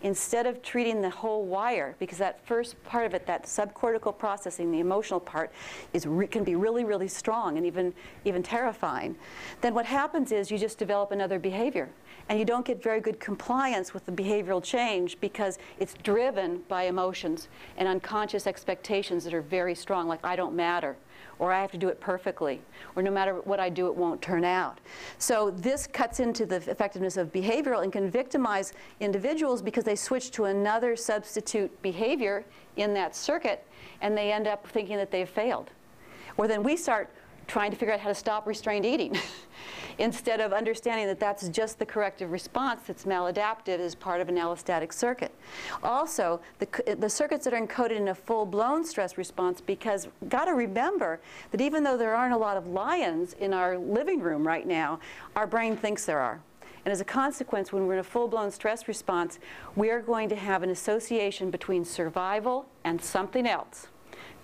instead 0.02 0.44
of 0.44 0.60
treating 0.60 1.00
the 1.00 1.08
whole 1.08 1.44
wire, 1.44 1.94
because 2.00 2.18
that 2.18 2.44
first 2.44 2.82
part 2.84 3.06
of 3.06 3.14
it, 3.14 3.26
that 3.26 3.44
subcortical 3.44 4.16
processing, 4.16 4.72
the 4.72 4.80
emotional 4.80 5.20
part, 5.20 5.52
is 5.92 6.06
can 6.30 6.42
be 6.42 6.56
really, 6.56 6.84
really 6.84 7.08
strong 7.08 7.56
and 7.56 7.64
even, 7.64 7.94
even 8.24 8.42
terrifying, 8.42 9.14
then 9.60 9.72
what 9.72 9.86
happens 9.86 10.32
is 10.32 10.50
you 10.50 10.58
just 10.58 10.78
develop 10.78 11.12
another 11.12 11.38
behavior 11.38 11.88
and 12.28 12.38
you 12.38 12.44
don't 12.44 12.64
get 12.64 12.82
very 12.82 13.00
good 13.00 13.20
compliance 13.20 13.94
with 13.94 14.04
the 14.06 14.12
behavioral 14.12 14.62
change 14.62 15.18
because 15.20 15.58
it's 15.78 15.94
driven 16.02 16.62
by 16.68 16.84
emotions 16.84 17.48
and 17.76 17.86
unconscious 17.86 18.46
expectations 18.46 19.24
that 19.24 19.32
are 19.32 19.42
very 19.42 19.74
strong, 19.74 20.08
like 20.08 20.24
I 20.24 20.34
don't 20.34 20.54
matter, 20.56 20.96
or 21.38 21.52
I 21.52 21.60
have 21.60 21.70
to 21.72 21.78
do 21.78 21.88
it 21.88 22.00
perfectly, 22.00 22.60
or 22.96 23.02
no 23.02 23.10
matter 23.10 23.34
what 23.42 23.60
I 23.60 23.68
do, 23.68 23.86
it 23.86 23.94
won't 23.94 24.20
turn 24.20 24.44
out. 24.44 24.78
So 25.18 25.50
this 25.50 25.86
cuts 25.86 26.18
into 26.18 26.46
the 26.46 26.56
effectiveness 26.56 27.16
of 27.16 27.32
behavioral 27.32 27.84
and 27.84 27.92
can 27.92 28.10
victimize 28.10 28.72
individuals 29.00 29.62
because 29.62 29.84
they 29.84 29.96
switch 29.96 30.30
to 30.32 30.46
another 30.46 30.96
substitute 30.96 31.70
behavior 31.82 32.44
in 32.76 32.92
that 32.94 33.14
circuit 33.14 33.64
and 34.00 34.16
they 34.16 34.32
end 34.32 34.46
up 34.46 34.66
thinking 34.66 34.96
that 34.96 35.10
they've 35.10 35.28
failed. 35.28 35.70
Or 36.36 36.48
then 36.48 36.62
we 36.62 36.76
start 36.76 37.10
trying 37.46 37.70
to 37.70 37.76
figure 37.76 37.94
out 37.94 38.00
how 38.00 38.08
to 38.08 38.14
stop 38.14 38.46
restrained 38.46 38.84
eating. 38.84 39.16
instead 39.98 40.40
of 40.40 40.52
understanding 40.52 41.06
that 41.06 41.18
that's 41.18 41.48
just 41.48 41.78
the 41.78 41.86
corrective 41.86 42.30
response 42.30 42.82
that's 42.86 43.04
maladaptive 43.04 43.78
as 43.78 43.94
part 43.94 44.20
of 44.20 44.28
an 44.28 44.36
allostatic 44.36 44.92
circuit. 44.92 45.32
Also, 45.82 46.40
the, 46.58 46.96
the 46.98 47.08
circuits 47.08 47.44
that 47.44 47.54
are 47.54 47.60
encoded 47.60 47.96
in 47.96 48.08
a 48.08 48.14
full-blown 48.14 48.84
stress 48.84 49.16
response 49.16 49.60
because 49.60 50.08
got 50.28 50.46
to 50.46 50.52
remember 50.52 51.20
that 51.50 51.60
even 51.60 51.82
though 51.82 51.96
there 51.96 52.14
aren't 52.14 52.34
a 52.34 52.38
lot 52.38 52.56
of 52.56 52.66
lions 52.66 53.34
in 53.34 53.52
our 53.52 53.78
living 53.78 54.20
room 54.20 54.46
right 54.46 54.66
now, 54.66 54.98
our 55.34 55.46
brain 55.46 55.76
thinks 55.76 56.04
there 56.04 56.20
are. 56.20 56.40
And 56.84 56.92
as 56.92 57.00
a 57.00 57.04
consequence, 57.04 57.72
when 57.72 57.86
we're 57.86 57.94
in 57.94 57.98
a 57.98 58.04
full-blown 58.04 58.52
stress 58.52 58.86
response, 58.86 59.40
we 59.74 59.90
are 59.90 60.00
going 60.00 60.28
to 60.28 60.36
have 60.36 60.62
an 60.62 60.70
association 60.70 61.50
between 61.50 61.84
survival 61.84 62.66
and 62.84 63.02
something 63.02 63.46
else 63.46 63.88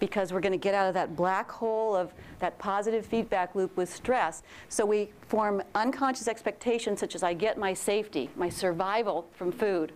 because 0.02 0.32
we're 0.32 0.40
going 0.40 0.50
to 0.50 0.58
get 0.58 0.74
out 0.74 0.88
of 0.88 0.94
that 0.94 1.14
black 1.14 1.48
hole 1.48 1.94
of 1.94 2.12
that 2.40 2.58
positive 2.58 3.06
feedback 3.06 3.54
loop 3.54 3.76
with 3.76 3.88
stress. 3.88 4.42
So 4.68 4.84
we 4.84 5.10
form 5.28 5.62
unconscious 5.76 6.26
expectations 6.26 6.98
such 6.98 7.14
as 7.14 7.22
I 7.22 7.34
get 7.34 7.56
my 7.56 7.72
safety, 7.72 8.28
my 8.34 8.48
survival 8.48 9.28
from 9.30 9.52
food, 9.52 9.92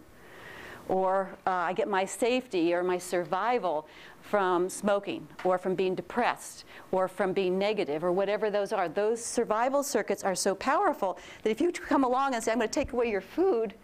or 0.88 1.28
uh, 1.44 1.50
I 1.50 1.72
get 1.72 1.88
my 1.88 2.04
safety 2.04 2.72
or 2.72 2.84
my 2.84 2.98
survival 2.98 3.88
from 4.20 4.68
smoking 4.68 5.26
or 5.42 5.58
from 5.58 5.74
being 5.74 5.96
depressed 5.96 6.66
or 6.92 7.08
from 7.08 7.32
being 7.32 7.58
negative 7.58 8.04
or 8.04 8.12
whatever 8.12 8.48
those 8.48 8.72
are. 8.72 8.88
Those 8.88 9.24
survival 9.24 9.82
circuits 9.82 10.22
are 10.22 10.36
so 10.36 10.54
powerful 10.54 11.18
that 11.42 11.50
if 11.50 11.60
you 11.60 11.72
come 11.72 12.04
along 12.04 12.34
and 12.36 12.44
say, 12.44 12.52
I'm 12.52 12.58
going 12.58 12.68
to 12.68 12.72
take 12.72 12.92
away 12.92 13.10
your 13.10 13.20
food, 13.20 13.74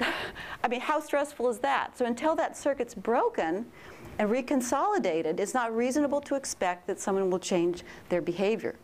I 0.64 0.68
mean, 0.68 0.80
how 0.80 1.00
stressful 1.00 1.50
is 1.50 1.58
that? 1.58 1.98
So 1.98 2.06
until 2.06 2.34
that 2.36 2.56
circuit's 2.56 2.94
broken 2.94 3.66
and 4.18 4.30
reconsolidated, 4.30 5.40
it's 5.40 5.54
not 5.54 5.74
reasonable 5.74 6.20
to 6.22 6.34
expect 6.34 6.86
that 6.86 7.00
someone 7.00 7.30
will 7.30 7.38
change 7.38 7.82
their 8.08 8.20
behavior. 8.20 8.76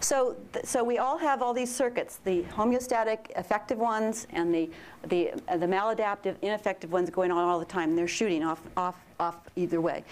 So, 0.00 0.36
so 0.64 0.84
we 0.84 0.98
all 0.98 1.16
have 1.18 1.42
all 1.42 1.54
these 1.54 1.74
circuits, 1.74 2.18
the 2.24 2.42
homeostatic 2.54 3.30
effective 3.36 3.78
ones 3.78 4.26
and 4.30 4.54
the, 4.54 4.70
the, 5.08 5.32
uh, 5.48 5.56
the 5.56 5.66
maladaptive 5.66 6.36
ineffective 6.42 6.92
ones 6.92 7.08
going 7.10 7.30
on 7.30 7.38
all 7.38 7.58
the 7.58 7.64
time. 7.64 7.96
They're 7.96 8.08
shooting 8.08 8.44
off, 8.44 8.60
off, 8.76 8.96
off 9.18 9.36
either 9.56 9.80
way. 9.80 10.04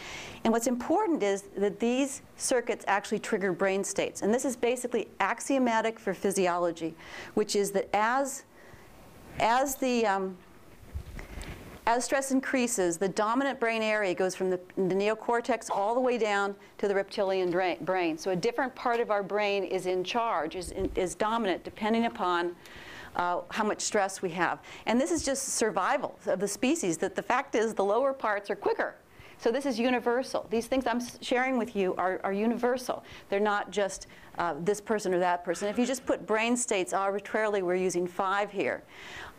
And 0.45 0.52
what's 0.52 0.66
important 0.66 1.23
is 1.23 1.42
that 1.57 1.78
these 1.81 2.23
circuits 2.37 2.85
actually 2.88 3.19
trigger 3.19 3.52
brain 3.52 3.85
states. 3.85 4.23
And 4.23 4.33
this 4.33 4.45
is 4.45 4.57
basically 4.57 5.09
axiomatic 5.21 5.99
for 5.99 6.14
physiology, 6.14 6.95
which 7.35 7.57
is 7.57 7.73
that 7.73 7.88
as, 7.92 8.45
as 9.40 9.75
the, 9.76 10.07
um, 10.07 10.37
as 11.96 12.04
stress 12.04 12.30
increases, 12.30 12.96
the 12.96 13.08
dominant 13.08 13.61
brain 13.61 13.82
area 13.82 14.14
goes 14.14 14.34
from 14.34 14.50
the, 14.50 14.58
the 14.76 14.94
neocortex 14.94 15.68
all 15.70 15.94
the 15.94 16.00
way 16.00 16.16
down 16.16 16.54
to 16.78 16.88
the 16.88 16.94
reptilian 16.94 17.50
brain. 17.84 18.16
So 18.16 18.30
a 18.30 18.37
different 18.37 18.75
part 18.75 19.00
of 19.00 19.11
our 19.11 19.22
brain 19.22 19.64
is 19.64 19.87
in 19.87 20.02
charge, 20.02 20.56
is, 20.56 20.70
in, 20.70 20.90
is 20.94 21.14
dominant, 21.14 21.64
depending 21.64 22.06
upon 22.06 22.56
uh, 23.16 23.42
how 23.50 23.64
much 23.64 23.82
stress 23.82 24.22
we 24.22 24.30
have. 24.30 24.61
And 24.87 25.00
this 25.00 25.11
is 25.11 25.22
just 25.22 25.50
survival 25.50 26.18
of 26.26 26.40
the 26.40 26.49
species, 26.49 26.96
that 26.99 27.14
the 27.14 27.22
fact 27.22 27.54
is 27.54 27.75
the 27.75 27.84
lower 27.84 28.12
parts 28.14 28.50
are 28.50 28.56
quicker. 28.56 28.94
So 29.42 29.50
this 29.50 29.66
is 29.66 29.76
universal. 29.76 30.46
These 30.50 30.68
things 30.68 30.87
I'm 30.87 31.00
sharing 31.20 31.58
with 31.58 31.75
you 31.75 31.96
are, 31.96 32.20
are 32.22 32.32
universal. 32.32 33.02
They're 33.28 33.40
not 33.40 33.72
just 33.72 34.06
uh, 34.38 34.54
this 34.61 34.80
person 34.80 35.12
or 35.12 35.18
that 35.18 35.44
person. 35.44 35.66
If 35.66 35.80
you 35.80 35.84
just 35.84 36.06
put 36.06 36.25
brain 36.28 36.56
states 36.56 36.92
arbitrarily, 36.92 37.62
we're 37.62 37.75
using 37.75 38.06
five 38.06 38.52
here. 38.52 38.84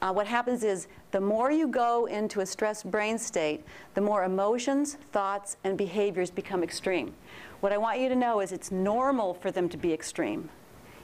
Uh, 0.02 0.12
what 0.12 0.28
happens 0.28 0.66
is 0.66 0.88
the 1.12 1.22
more 1.22 1.54
you 1.54 1.70
go 1.70 2.08
into 2.08 2.42
a 2.42 2.46
stressed 2.46 2.92
brain 2.92 3.18
state, 3.18 3.64
the 3.94 4.02
more 4.02 4.26
emotions, 4.26 4.98
thoughts, 5.14 5.56
and 5.64 5.78
behaviors 5.78 6.30
become 6.30 6.64
extreme. 6.64 7.14
What 7.62 7.72
I 7.72 7.78
want 7.78 8.02
you 8.02 8.10
to 8.10 8.16
know 8.18 8.42
is 8.42 8.52
it's 8.52 8.72
normal 8.72 9.34
for 9.36 9.52
them 9.52 9.70
to 9.70 9.78
be 9.78 9.94
extreme. 9.94 10.50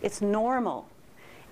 It's 0.01 0.21
normal. 0.21 0.89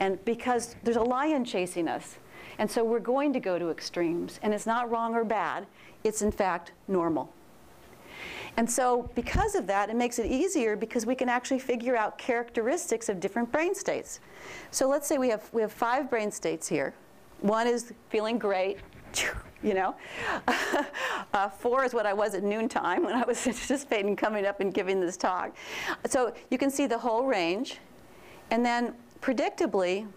And 0.01 0.24
because 0.25 0.75
there's 0.84 0.98
a 0.98 1.01
lion 1.01 1.46
chasing 1.46 1.88
us. 1.88 2.18
And 2.60 2.70
so 2.70 2.84
we're 2.84 3.00
going 3.00 3.32
to 3.32 3.39
go 3.39 3.58
to 3.58 3.70
extremes. 3.70 4.38
And 4.44 4.54
it's 4.54 4.66
not 4.66 4.92
wrong 4.92 5.16
or 5.16 5.24
bad. 5.24 5.66
It's 6.04 6.22
in 6.22 6.32
fact 6.34 6.74
normal. 6.89 7.32
And 8.58 8.70
so 8.70 9.10
because 9.14 9.56
of 9.56 9.68
that, 9.68 9.90
it 9.90 9.96
makes 9.96 10.20
it 10.20 10.26
easier 10.26 10.76
because 10.76 11.06
we 11.06 11.16
can 11.16 11.30
actually 11.30 11.60
figure 11.60 11.96
out 11.96 12.18
characteristics 12.18 13.10
of 13.10 13.20
different 13.20 13.52
brain 13.52 13.76
states. 13.76 14.20
So 14.72 14.88
let's 14.88 15.08
say 15.08 15.18
we 15.18 15.30
have, 15.30 15.48
we 15.54 15.62
have 15.62 15.72
five 15.72 16.10
brain 16.10 16.32
states 16.32 16.68
here. 16.68 16.94
One 17.42 17.68
is 17.68 17.94
feeling 18.10 18.40
great, 18.40 18.80
you 19.64 19.74
know. 19.76 19.96
uh, 21.34 21.50
four 21.50 21.86
is 21.86 21.94
what 21.94 22.06
I 22.06 22.14
was 22.14 22.34
at 22.34 22.44
noontime 22.44 23.04
when 23.04 23.16
I 23.16 23.26
was 23.26 23.46
anticipating 23.48 24.16
coming 24.16 24.46
up 24.46 24.60
and 24.60 24.74
giving 24.74 25.00
this 25.00 25.18
talk. 25.18 25.56
So 26.08 26.34
you 26.50 26.58
can 26.58 26.72
see 26.72 26.88
the 26.88 26.98
whole 26.98 27.26
range. 27.26 27.80
And 28.50 28.66
then 28.66 28.96
predictably, 29.22 30.08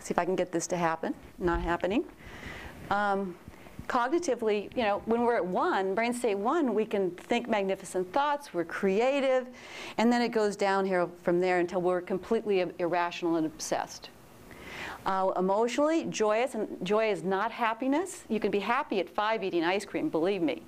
see 0.00 0.12
if 0.12 0.18
I 0.18 0.24
can 0.24 0.36
get 0.36 0.52
this 0.52 0.66
to 0.68 0.76
happen, 0.76 1.14
not 1.38 1.62
happening. 1.62 2.04
Um, 2.90 3.36
cognitively, 3.88 4.74
you 4.76 4.82
know, 4.82 5.02
when 5.06 5.22
we're 5.22 5.36
at 5.36 5.46
one, 5.46 5.94
brain 5.94 6.12
state 6.12 6.36
one, 6.36 6.74
we 6.74 6.84
can 6.84 7.10
think 7.12 7.48
magnificent 7.48 8.12
thoughts, 8.12 8.52
we're 8.52 8.64
creative, 8.64 9.46
and 9.96 10.12
then 10.12 10.22
it 10.22 10.28
goes 10.28 10.56
down 10.56 10.84
here 10.84 11.08
from 11.22 11.40
there 11.40 11.58
until 11.58 11.80
we're 11.80 12.00
completely 12.00 12.64
irrational 12.78 13.36
and 13.36 13.46
obsessed. 13.46 14.10
Uh, 15.06 15.32
emotionally, 15.36 16.04
joyous, 16.04 16.54
and 16.54 16.68
joy 16.82 17.10
is 17.10 17.22
not 17.22 17.50
happiness. 17.50 18.24
You 18.28 18.40
can 18.40 18.50
be 18.50 18.60
happy 18.60 19.00
at 19.00 19.08
five 19.08 19.42
eating 19.42 19.64
ice 19.64 19.84
cream, 19.84 20.08
believe 20.08 20.42
me. 20.42 20.62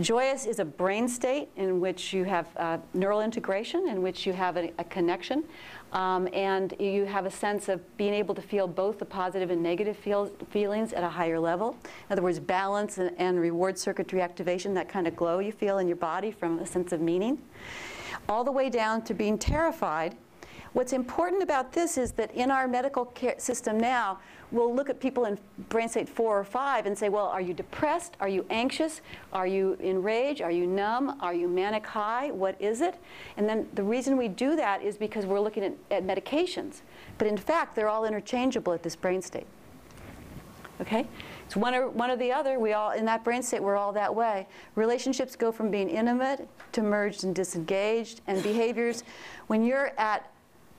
Joyous 0.00 0.46
is 0.46 0.58
a 0.58 0.64
brain 0.64 1.08
state 1.08 1.48
in 1.56 1.80
which 1.80 2.12
you 2.12 2.24
have 2.24 2.46
uh, 2.56 2.78
neural 2.94 3.22
integration, 3.22 3.88
in 3.88 4.02
which 4.02 4.26
you 4.26 4.32
have 4.32 4.56
a, 4.56 4.70
a 4.78 4.84
connection. 4.84 5.44
Um, 5.92 6.28
and 6.32 6.74
you 6.78 7.04
have 7.06 7.26
a 7.26 7.30
sense 7.30 7.68
of 7.68 7.80
being 7.96 8.12
able 8.12 8.34
to 8.34 8.42
feel 8.42 8.66
both 8.66 8.98
the 8.98 9.04
positive 9.04 9.50
and 9.50 9.62
negative 9.62 9.96
feel, 9.96 10.26
feelings 10.50 10.92
at 10.92 11.02
a 11.02 11.08
higher 11.08 11.38
level. 11.38 11.76
In 11.84 12.12
other 12.12 12.22
words, 12.22 12.38
balance 12.38 12.98
and, 12.98 13.12
and 13.18 13.40
reward 13.40 13.78
circuitry 13.78 14.20
activation, 14.20 14.74
that 14.74 14.88
kind 14.88 15.06
of 15.06 15.16
glow 15.16 15.38
you 15.38 15.52
feel 15.52 15.78
in 15.78 15.86
your 15.86 15.96
body 15.96 16.30
from 16.30 16.58
a 16.58 16.66
sense 16.66 16.92
of 16.92 17.00
meaning. 17.00 17.38
All 18.28 18.44
the 18.44 18.52
way 18.52 18.68
down 18.68 19.02
to 19.02 19.14
being 19.14 19.38
terrified 19.38 20.16
What's 20.76 20.92
important 20.92 21.42
about 21.42 21.72
this 21.72 21.96
is 21.96 22.12
that 22.12 22.30
in 22.34 22.50
our 22.50 22.68
medical 22.68 23.06
care 23.06 23.36
system 23.38 23.80
now, 23.80 24.18
we'll 24.52 24.74
look 24.74 24.90
at 24.90 25.00
people 25.00 25.24
in 25.24 25.38
brain 25.70 25.88
state 25.88 26.06
four 26.06 26.38
or 26.38 26.44
five 26.44 26.84
and 26.84 26.96
say, 26.96 27.08
well, 27.08 27.28
are 27.28 27.40
you 27.40 27.54
depressed? 27.54 28.14
Are 28.20 28.28
you 28.28 28.44
anxious? 28.50 29.00
Are 29.32 29.46
you 29.46 29.78
in 29.80 30.02
rage? 30.02 30.42
Are 30.42 30.50
you 30.50 30.66
numb? 30.66 31.16
Are 31.22 31.32
you 31.32 31.48
manic 31.48 31.86
high? 31.86 32.30
What 32.30 32.60
is 32.60 32.82
it? 32.82 32.96
And 33.38 33.48
then 33.48 33.66
the 33.72 33.82
reason 33.82 34.18
we 34.18 34.28
do 34.28 34.54
that 34.56 34.82
is 34.82 34.98
because 34.98 35.24
we're 35.24 35.40
looking 35.40 35.64
at, 35.64 35.72
at 35.90 36.04
medications. 36.04 36.82
But 37.16 37.26
in 37.26 37.38
fact, 37.38 37.74
they're 37.74 37.88
all 37.88 38.04
interchangeable 38.04 38.74
at 38.74 38.82
this 38.82 38.96
brain 38.96 39.22
state. 39.22 39.46
Okay? 40.82 41.06
It's 41.46 41.56
one 41.56 41.74
or, 41.74 41.88
one 41.88 42.10
or 42.10 42.16
the 42.16 42.32
other. 42.32 42.58
We 42.58 42.74
all, 42.74 42.90
in 42.90 43.06
that 43.06 43.24
brain 43.24 43.42
state, 43.42 43.62
we're 43.62 43.76
all 43.76 43.94
that 43.94 44.14
way. 44.14 44.46
Relationships 44.74 45.36
go 45.36 45.50
from 45.50 45.70
being 45.70 45.88
intimate 45.88 46.46
to 46.72 46.82
merged 46.82 47.24
and 47.24 47.34
disengaged, 47.34 48.20
and 48.26 48.42
behaviors, 48.42 49.04
when 49.46 49.64
you're 49.64 49.92
at 49.96 50.30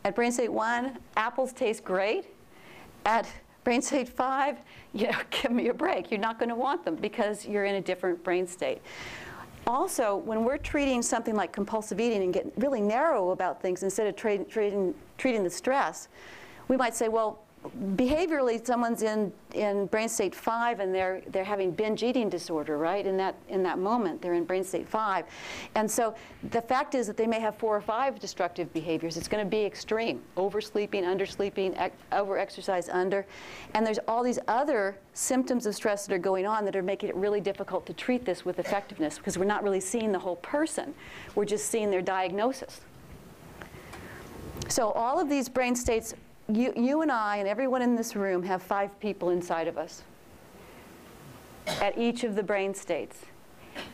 at 0.07 0.15
brain 0.15 0.31
state 0.31 0.51
1, 0.51 0.97
apples 1.17 1.51
taste 1.51 1.83
great. 1.83 2.25
At 3.05 3.27
brain 3.65 3.81
state 3.81 4.07
5, 4.07 4.57
you 4.93 5.11
know, 5.11 5.19
give 5.29 5.51
me 5.51 5.67
a 5.67 5.73
break. 5.73 6.09
You're 6.09 6.19
not 6.19 6.39
going 6.39 6.49
to 6.49 6.55
want 6.55 6.85
them 6.85 6.95
because 6.95 7.45
you're 7.45 7.65
in 7.65 7.75
a 7.75 7.81
different 7.81 8.23
brain 8.23 8.47
state. 8.47 8.81
Also, 9.67 10.15
when 10.15 10.45
we're 10.45 10.57
treating 10.57 11.01
something 11.01 11.35
like 11.35 11.51
compulsive 11.51 11.99
eating 11.99 12.23
and 12.23 12.33
get 12.33 12.49
really 12.55 12.79
narrow 12.79 13.31
about 13.31 13.61
things 13.61 13.83
instead 13.83 14.07
of 14.07 14.15
treating, 14.15 14.95
treating 15.17 15.43
the 15.43 15.49
stress, 15.49 16.07
we 16.69 16.77
might 16.77 16.95
say, 16.95 17.09
well, 17.09 17.43
behaviorally 17.95 18.65
someone's 18.65 19.03
in, 19.03 19.31
in 19.53 19.85
brain 19.87 20.09
state 20.09 20.33
five 20.33 20.79
and 20.79 20.93
they're, 20.93 21.21
they're 21.29 21.43
having 21.43 21.71
binge 21.71 22.03
eating 22.03 22.29
disorder, 22.29 22.77
right? 22.77 23.05
In 23.05 23.17
that, 23.17 23.35
in 23.49 23.63
that 23.63 23.79
moment, 23.79 24.21
they're 24.21 24.33
in 24.33 24.43
brain 24.43 24.63
state 24.63 24.87
five. 24.87 25.25
And 25.75 25.89
so 25.89 26.15
the 26.51 26.61
fact 26.61 26.95
is 26.95 27.07
that 27.07 27.17
they 27.17 27.27
may 27.27 27.39
have 27.39 27.55
four 27.57 27.75
or 27.75 27.81
five 27.81 28.19
destructive 28.19 28.71
behaviors. 28.73 29.17
It's 29.17 29.27
going 29.27 29.43
to 29.43 29.49
be 29.49 29.63
extreme, 29.63 30.21
oversleeping, 30.35 31.03
undersleeping, 31.03 31.73
ex- 31.77 31.95
over-exercise, 32.11 32.89
under. 32.89 33.25
And 33.73 33.85
there's 33.85 33.99
all 34.07 34.23
these 34.23 34.39
other 34.47 34.97
symptoms 35.13 35.65
of 35.65 35.75
stress 35.75 36.05
that 36.07 36.13
are 36.13 36.19
going 36.19 36.45
on 36.45 36.65
that 36.65 36.75
are 36.75 36.83
making 36.83 37.09
it 37.09 37.15
really 37.15 37.41
difficult 37.41 37.85
to 37.87 37.93
treat 37.93 38.25
this 38.25 38.45
with 38.45 38.59
effectiveness 38.59 39.17
because 39.17 39.37
we're 39.37 39.45
not 39.45 39.63
really 39.63 39.79
seeing 39.79 40.11
the 40.11 40.19
whole 40.19 40.37
person. 40.37 40.93
We're 41.35 41.45
just 41.45 41.69
seeing 41.69 41.89
their 41.91 42.01
diagnosis. 42.01 42.81
So 44.69 44.91
all 44.91 45.19
of 45.19 45.29
these 45.29 45.47
brain 45.47 45.75
states 45.75 46.13
you, 46.51 46.73
you 46.75 47.01
and 47.01 47.11
I 47.11 47.37
and 47.37 47.47
everyone 47.47 47.81
in 47.81 47.95
this 47.95 48.15
room 48.15 48.43
have 48.43 48.61
five 48.61 48.97
people 48.99 49.29
inside 49.29 49.67
of 49.67 49.77
us 49.77 50.03
at 51.81 51.97
each 51.97 52.23
of 52.23 52.35
the 52.35 52.43
brain 52.43 52.73
states. 52.73 53.19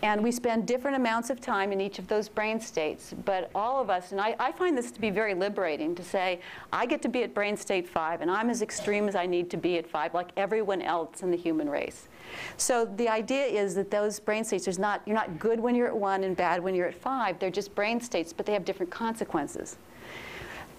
And 0.01 0.24
we 0.24 0.31
spend 0.31 0.65
different 0.65 0.95
amounts 0.95 1.29
of 1.29 1.41
time 1.41 1.74
in 1.74 1.81
each 1.81 2.00
of 2.00 2.07
those 2.07 2.29
brain 2.29 2.60
states. 2.62 3.13
But 3.25 3.51
all 3.53 3.81
of 3.81 3.89
us, 3.89 4.13
and 4.13 4.22
I, 4.22 4.33
I, 4.39 4.51
find 4.53 4.77
this 4.77 4.91
to 4.91 5.01
be 5.01 5.10
very 5.10 5.33
liberating 5.33 5.93
to 5.95 6.03
say, 6.03 6.39
I 6.72 6.86
get 6.86 7.01
to 7.01 7.10
be 7.10 7.24
at 7.24 7.33
brain 7.33 7.57
state 7.57 7.88
five, 7.88 8.22
and 8.22 8.31
I'm 8.31 8.50
as 8.50 8.62
extreme 8.62 9.10
as 9.10 9.15
I 9.15 9.25
need 9.25 9.50
to 9.50 9.57
be 9.57 9.77
at 9.77 9.86
five, 9.86 10.13
like 10.13 10.29
everyone 10.38 10.81
else 10.81 11.22
in 11.22 11.31
the 11.31 11.38
human 11.38 11.69
race. 11.69 12.07
So 12.55 12.86
the 12.86 13.10
idea 13.10 13.45
is 13.45 13.75
that 13.75 13.91
those 13.91 14.22
brain 14.22 14.45
states, 14.45 14.63
there's 14.63 14.79
not, 14.79 15.01
you're 15.05 15.17
not 15.17 15.38
good 15.38 15.60
when 15.60 15.75
you're 15.75 15.88
at 15.88 15.98
one 15.98 16.24
and 16.24 16.38
bad 16.38 16.63
when 16.63 16.75
you're 16.75 16.88
at 16.88 16.95
five. 16.95 17.38
They're 17.39 17.50
just 17.50 17.75
brain 17.75 18.00
states, 18.00 18.31
but 18.31 18.45
they 18.45 18.53
have 18.53 18.63
different 18.63 18.91
consequences. 18.91 19.75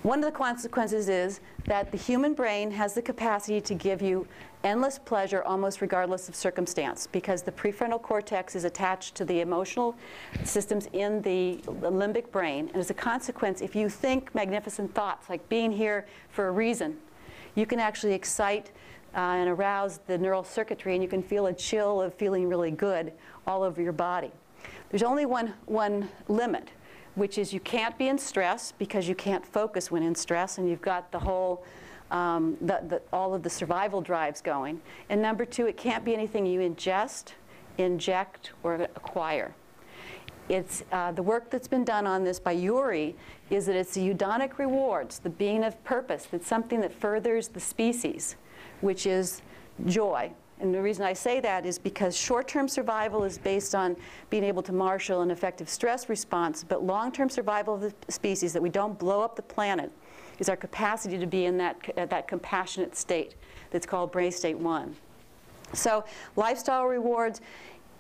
One 0.05 0.19
of 0.19 0.27
the 0.27 0.37
consequences 0.37 1.09
is 1.09 1.41
that 1.65 1.91
the 1.91 1.97
human 1.97 2.35
brain 2.35 2.71
has 2.73 2.93
the 2.93 3.01
capacity 3.01 3.59
to 3.63 3.75
give 3.75 4.03
you 4.03 4.29
endless 4.63 4.99
pleasure 4.99 5.43
almost 5.45 5.81
regardless 5.81 6.29
of 6.29 6.37
circumstance 6.37 7.07
because 7.07 7.41
the 7.41 7.53
prefrontal 7.53 8.03
cortex 8.03 8.55
is 8.55 8.65
attached 8.65 9.15
to 9.15 9.25
the 9.25 9.41
emotional 9.41 9.97
systems 10.43 10.91
in 10.93 11.23
the 11.23 11.57
limbic 11.65 12.31
brain. 12.31 12.69
And 12.75 12.77
as 12.77 12.91
a 12.91 12.95
consequence, 12.95 13.63
if 13.63 13.75
you 13.75 13.89
think 13.89 14.35
magnificent 14.35 14.95
thoughts 14.95 15.31
like 15.31 15.49
being 15.49 15.73
here 15.73 16.05
for 16.29 16.49
a 16.49 16.53
reason, 16.53 16.99
you 17.55 17.65
can 17.65 17.81
actually 17.81 18.13
excite 18.13 18.73
uh, 19.15 19.21
and 19.21 19.49
arouse 19.49 20.01
the 20.07 20.19
neural 20.19 20.45
circuitry 20.45 20.93
and 20.93 21.03
you 21.03 21.09
can 21.09 21.23
feel 21.23 21.47
a 21.47 21.55
chill 21.55 22.03
of 22.03 22.13
feeling 22.13 22.47
really 22.47 22.71
good 22.71 23.11
all 23.47 23.63
over 23.63 23.81
your 23.81 23.95
body. 23.95 24.33
There's 24.91 25.03
only 25.03 25.25
one, 25.25 25.55
one 25.65 26.11
limit 26.29 26.73
which 27.15 27.39
is 27.39 27.53
you 27.53 27.61
can't 27.61 27.97
be 27.99 28.09
in 28.09 28.19
stress 28.19 28.73
because 28.73 29.09
you 29.09 29.15
can't 29.15 29.45
focus 29.47 29.91
when 29.91 30.03
in 30.03 30.15
stress, 30.15 30.59
and 30.59 30.69
you've 30.69 30.83
got 30.83 31.11
the 31.13 31.19
whole, 31.19 31.65
um, 32.11 32.57
the, 32.61 32.81
the, 32.89 33.03
all 33.13 33.35
of 33.35 33.43
the 33.43 33.51
survival 33.51 34.01
drives 34.01 34.41
going. 34.41 34.81
And 35.09 35.23
number 35.23 35.45
two, 35.45 35.67
it 35.67 35.77
can't 35.77 36.05
be 36.05 36.15
anything 36.15 36.47
you 36.47 36.61
ingest, 36.61 37.33
inject, 37.79 38.53
or 38.63 38.75
acquire. 38.75 39.55
It's, 40.49 40.85
uh, 40.93 41.13
the 41.13 41.23
work 41.23 41.51
that's 41.51 41.69
been 41.69 41.85
done 41.85 42.07
on 42.07 42.23
this 42.23 42.39
by 42.39 42.53
Yuri 42.53 43.17
is 43.49 43.65
that 43.67 43.77
it's 43.77 43.95
the 43.95 44.07
eudaimonic 44.07 44.59
rewards, 44.59 45.19
the 45.19 45.31
being 45.31 45.65
of 45.65 45.83
purpose, 45.85 46.27
that's 46.31 46.47
something 46.47 46.81
that 46.83 46.93
furthers 46.93 47.49
the 47.49 47.61
species, 47.61 48.37
which 48.83 49.07
is 49.07 49.41
joy, 49.87 50.31
and 50.61 50.73
the 50.73 50.81
reason 50.81 51.05
I 51.05 51.13
say 51.13 51.41
that 51.41 51.67
is 51.67 51.79
because 51.79 52.17
short-term 52.17 52.69
survival 52.69 53.25
is 53.25 53.39
based 53.39 53.75
on 53.75 53.97
being 54.31 54.45
able 54.45 54.63
to 54.63 54.73
marshal 54.73 55.23
an 55.23 55.31
effective 55.31 55.69
stress 55.69 56.09
response, 56.09 56.65
but 56.65 56.85
long-term 56.85 57.29
survival 57.29 57.75
of 57.75 57.81
the 57.81 58.13
species, 58.13 58.53
that 58.53 58.63
we 58.63 58.71
don't 58.71 58.99
blow 58.99 59.21
up 59.21 59.35
the 59.37 59.43
planet, 59.43 59.91
is 60.39 60.49
our 60.49 60.57
capacity 60.57 61.19
to 61.19 61.27
be 61.27 61.45
in 61.45 61.57
that, 61.59 61.77
that 61.97 62.29
compassionate 62.29 62.97
state 62.97 63.35
that's 63.71 63.87
called 63.87 64.13
brain 64.13 64.31
state 64.31 64.59
one. 64.59 64.95
So 65.73 66.05
lifestyle 66.37 66.87
rewards, 66.87 67.41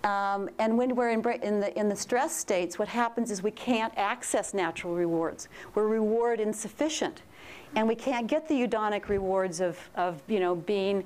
um, 0.05 0.49
and 0.59 0.77
when 0.79 0.95
we're 0.95 1.11
in, 1.11 1.27
in, 1.43 1.61
the, 1.61 1.77
in 1.79 1.89
the 1.89 1.97
stress 1.97 2.37
states, 2.37 2.79
what 2.79 2.89
happens 2.89 3.31
is 3.31 3.43
we 3.43 3.51
can't 3.51 3.93
access 3.97 4.55
natural 4.55 4.95
rewards. 4.95 5.49
We're 5.75 5.89
reward 5.89 6.41
insufficient. 6.41 7.23
And 7.77 7.89
we 7.89 7.97
can't 7.97 8.29
get 8.29 8.47
the 8.47 8.55
eudaimonic 8.55 9.09
rewards 9.09 9.61
of, 9.61 9.79
of 9.97 10.23
you 10.29 10.39
know, 10.39 10.55
being 10.55 11.05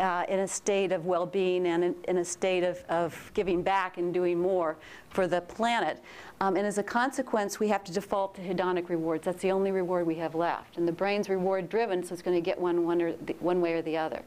uh, 0.00 0.24
in 0.28 0.40
a 0.40 0.48
state 0.48 0.92
of 0.92 1.04
well-being 1.04 1.66
and 1.66 1.84
in, 1.84 1.94
in, 2.08 2.16
a 2.16 2.24
state 2.24 2.64
of, 2.64 2.82
of 2.88 3.30
giving 3.34 3.62
back 3.62 3.98
and 3.98 4.14
doing 4.14 4.38
more 4.40 4.76
for 5.10 5.28
the 5.28 5.42
planet. 5.42 6.02
Um, 6.40 6.56
and 6.56 6.66
as 6.66 6.78
a 6.78 6.82
consequence, 6.82 7.60
we 7.60 7.68
have 7.68 7.84
to 7.84 7.92
default 7.92 8.34
to 8.36 8.40
hedonic 8.40 8.88
rewards. 8.88 9.26
That's 9.26 9.42
the 9.42 9.52
only 9.52 9.70
reward 9.70 10.06
we 10.06 10.14
have 10.16 10.34
left. 10.34 10.78
And 10.78 10.88
the 10.88 10.92
brain's 10.92 11.28
reward-driven, 11.28 12.02
so 12.02 12.14
it's 12.14 12.22
going 12.22 12.36
to 12.36 12.40
get 12.40 12.58
one, 12.58 12.84
one, 12.84 13.02
or 13.02 13.12
the, 13.12 13.34
one 13.40 13.60
way 13.60 13.74
or 13.74 13.82
the 13.82 13.98
other. 13.98 14.22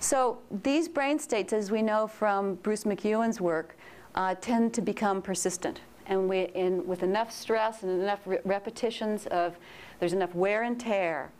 So 0.00 0.38
these 0.62 0.88
brain 0.88 1.18
states, 1.18 1.52
as 1.52 1.70
we 1.70 1.82
know 1.82 2.06
from 2.06 2.54
Bruce 2.56 2.84
McEwen's 2.84 3.40
work, 3.40 3.76
uh, 4.14 4.34
tend 4.40 4.72
to 4.74 4.80
become 4.80 5.20
persistent. 5.20 5.80
And 6.06 6.28
we, 6.28 6.44
in, 6.54 6.86
with 6.86 7.02
enough 7.02 7.30
stress 7.30 7.82
and 7.82 8.00
enough 8.00 8.20
re 8.24 8.38
repetitions 8.44 9.26
of, 9.26 9.58
there's 10.00 10.14
enough 10.14 10.34
wear 10.34 10.62
and 10.62 10.80
tear, 10.80 11.30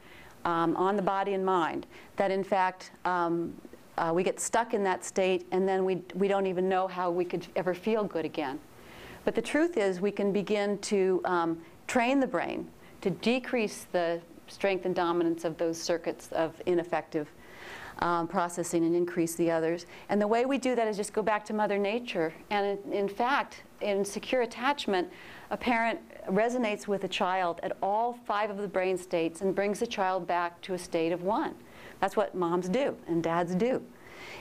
um, 0.44 0.76
on 0.76 0.96
the 0.96 1.02
body 1.02 1.34
and 1.34 1.44
mind, 1.44 1.86
that 2.16 2.30
in 2.30 2.44
fact 2.44 2.92
um, 3.04 3.54
uh, 3.96 4.12
we 4.14 4.22
get 4.22 4.40
stuck 4.40 4.74
in 4.74 4.82
that 4.84 5.04
state 5.04 5.46
and 5.50 5.68
then 5.68 5.84
we, 5.84 6.02
we 6.14 6.28
don't 6.28 6.46
even 6.46 6.68
know 6.68 6.86
how 6.86 7.10
we 7.10 7.24
could 7.24 7.46
ever 7.56 7.74
feel 7.74 8.04
good 8.04 8.24
again. 8.24 8.58
But 9.24 9.34
the 9.34 9.42
truth 9.42 9.76
is 9.76 10.00
we 10.00 10.12
can 10.12 10.32
begin 10.32 10.78
to 10.78 11.20
um, 11.24 11.58
train 11.86 12.20
the 12.20 12.26
brain 12.26 12.68
to 13.00 13.10
decrease 13.10 13.86
the 13.92 14.20
strength 14.46 14.86
and 14.86 14.94
dominance 14.94 15.44
of 15.44 15.58
those 15.58 15.80
circuits 15.80 16.28
of 16.32 16.60
ineffective 16.66 17.28
um, 18.00 18.28
processing 18.28 18.84
and 18.84 18.94
increase 18.94 19.34
the 19.34 19.50
others. 19.50 19.86
And 20.08 20.20
the 20.20 20.26
way 20.26 20.44
we 20.44 20.58
do 20.58 20.74
that 20.74 20.86
is 20.86 20.96
just 20.96 21.12
go 21.12 21.22
back 21.22 21.44
to 21.46 21.52
Mother 21.52 21.78
Nature. 21.78 22.32
And 22.50 22.78
in, 22.86 22.92
in 22.92 23.08
fact, 23.08 23.62
in 23.80 24.04
secure 24.04 24.42
attachment, 24.42 25.08
a 25.50 25.56
parent 25.56 26.00
resonates 26.28 26.86
with 26.86 27.04
a 27.04 27.08
child 27.08 27.60
at 27.62 27.76
all 27.82 28.18
five 28.26 28.50
of 28.50 28.58
the 28.58 28.68
brain 28.68 28.96
states 28.96 29.40
and 29.40 29.54
brings 29.54 29.80
the 29.80 29.86
child 29.86 30.26
back 30.26 30.60
to 30.62 30.74
a 30.74 30.78
state 30.78 31.12
of 31.12 31.22
one. 31.22 31.54
That's 32.00 32.16
what 32.16 32.34
moms 32.34 32.68
do 32.68 32.96
and 33.06 33.22
dads 33.22 33.54
do. 33.54 33.82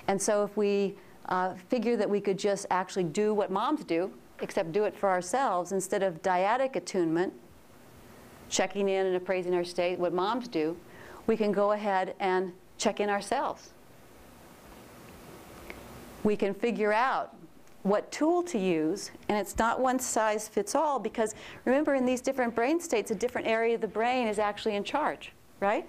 And 0.08 0.22
so 0.22 0.44
if 0.44 0.56
we 0.56 0.96
uh, 1.29 1.53
figure 1.70 1.98
that 1.98 2.10
we 2.10 2.22
could 2.22 2.38
just 2.38 2.65
actually 2.70 3.03
do 3.03 3.34
what 3.34 3.51
moms 3.51 3.84
do, 3.84 4.12
except 4.41 4.72
do 4.72 4.84
it 4.84 4.96
for 4.96 5.10
ourselves 5.10 5.72
instead 5.72 6.03
of 6.03 6.22
dyadic 6.22 6.75
attunement, 6.75 7.33
checking 8.50 8.88
in 8.90 9.07
and 9.07 9.16
appraising 9.16 9.53
our 9.53 9.64
state, 9.64 10.00
what 10.00 10.14
moms 10.14 10.48
do, 10.48 10.77
we 11.25 11.35
can 11.35 11.51
go 11.51 11.74
ahead 11.74 12.16
and 12.20 12.53
check 12.77 13.00
in 13.00 13.09
ourselves. 13.09 13.72
We 16.24 16.35
can 16.35 16.53
figure 16.53 16.94
out 16.94 17.35
what 17.89 18.11
tool 18.11 18.43
to 18.43 18.57
use, 18.57 19.11
and 19.29 19.37
it's 19.37 19.57
not 19.57 19.79
one 19.79 20.00
size 20.00 20.47
fits 20.47 20.75
all 20.75 21.00
because 21.00 21.35
remember 21.65 21.95
in 21.95 22.05
these 22.05 22.21
different 22.21 22.55
brain 22.55 22.79
states, 22.79 23.11
a 23.11 23.15
different 23.15 23.47
area 23.47 23.75
of 23.75 23.81
the 23.81 23.87
brain 23.87 24.27
is 24.27 24.39
actually 24.39 24.75
in 24.75 24.83
charge, 24.83 25.31
right? 25.59 25.87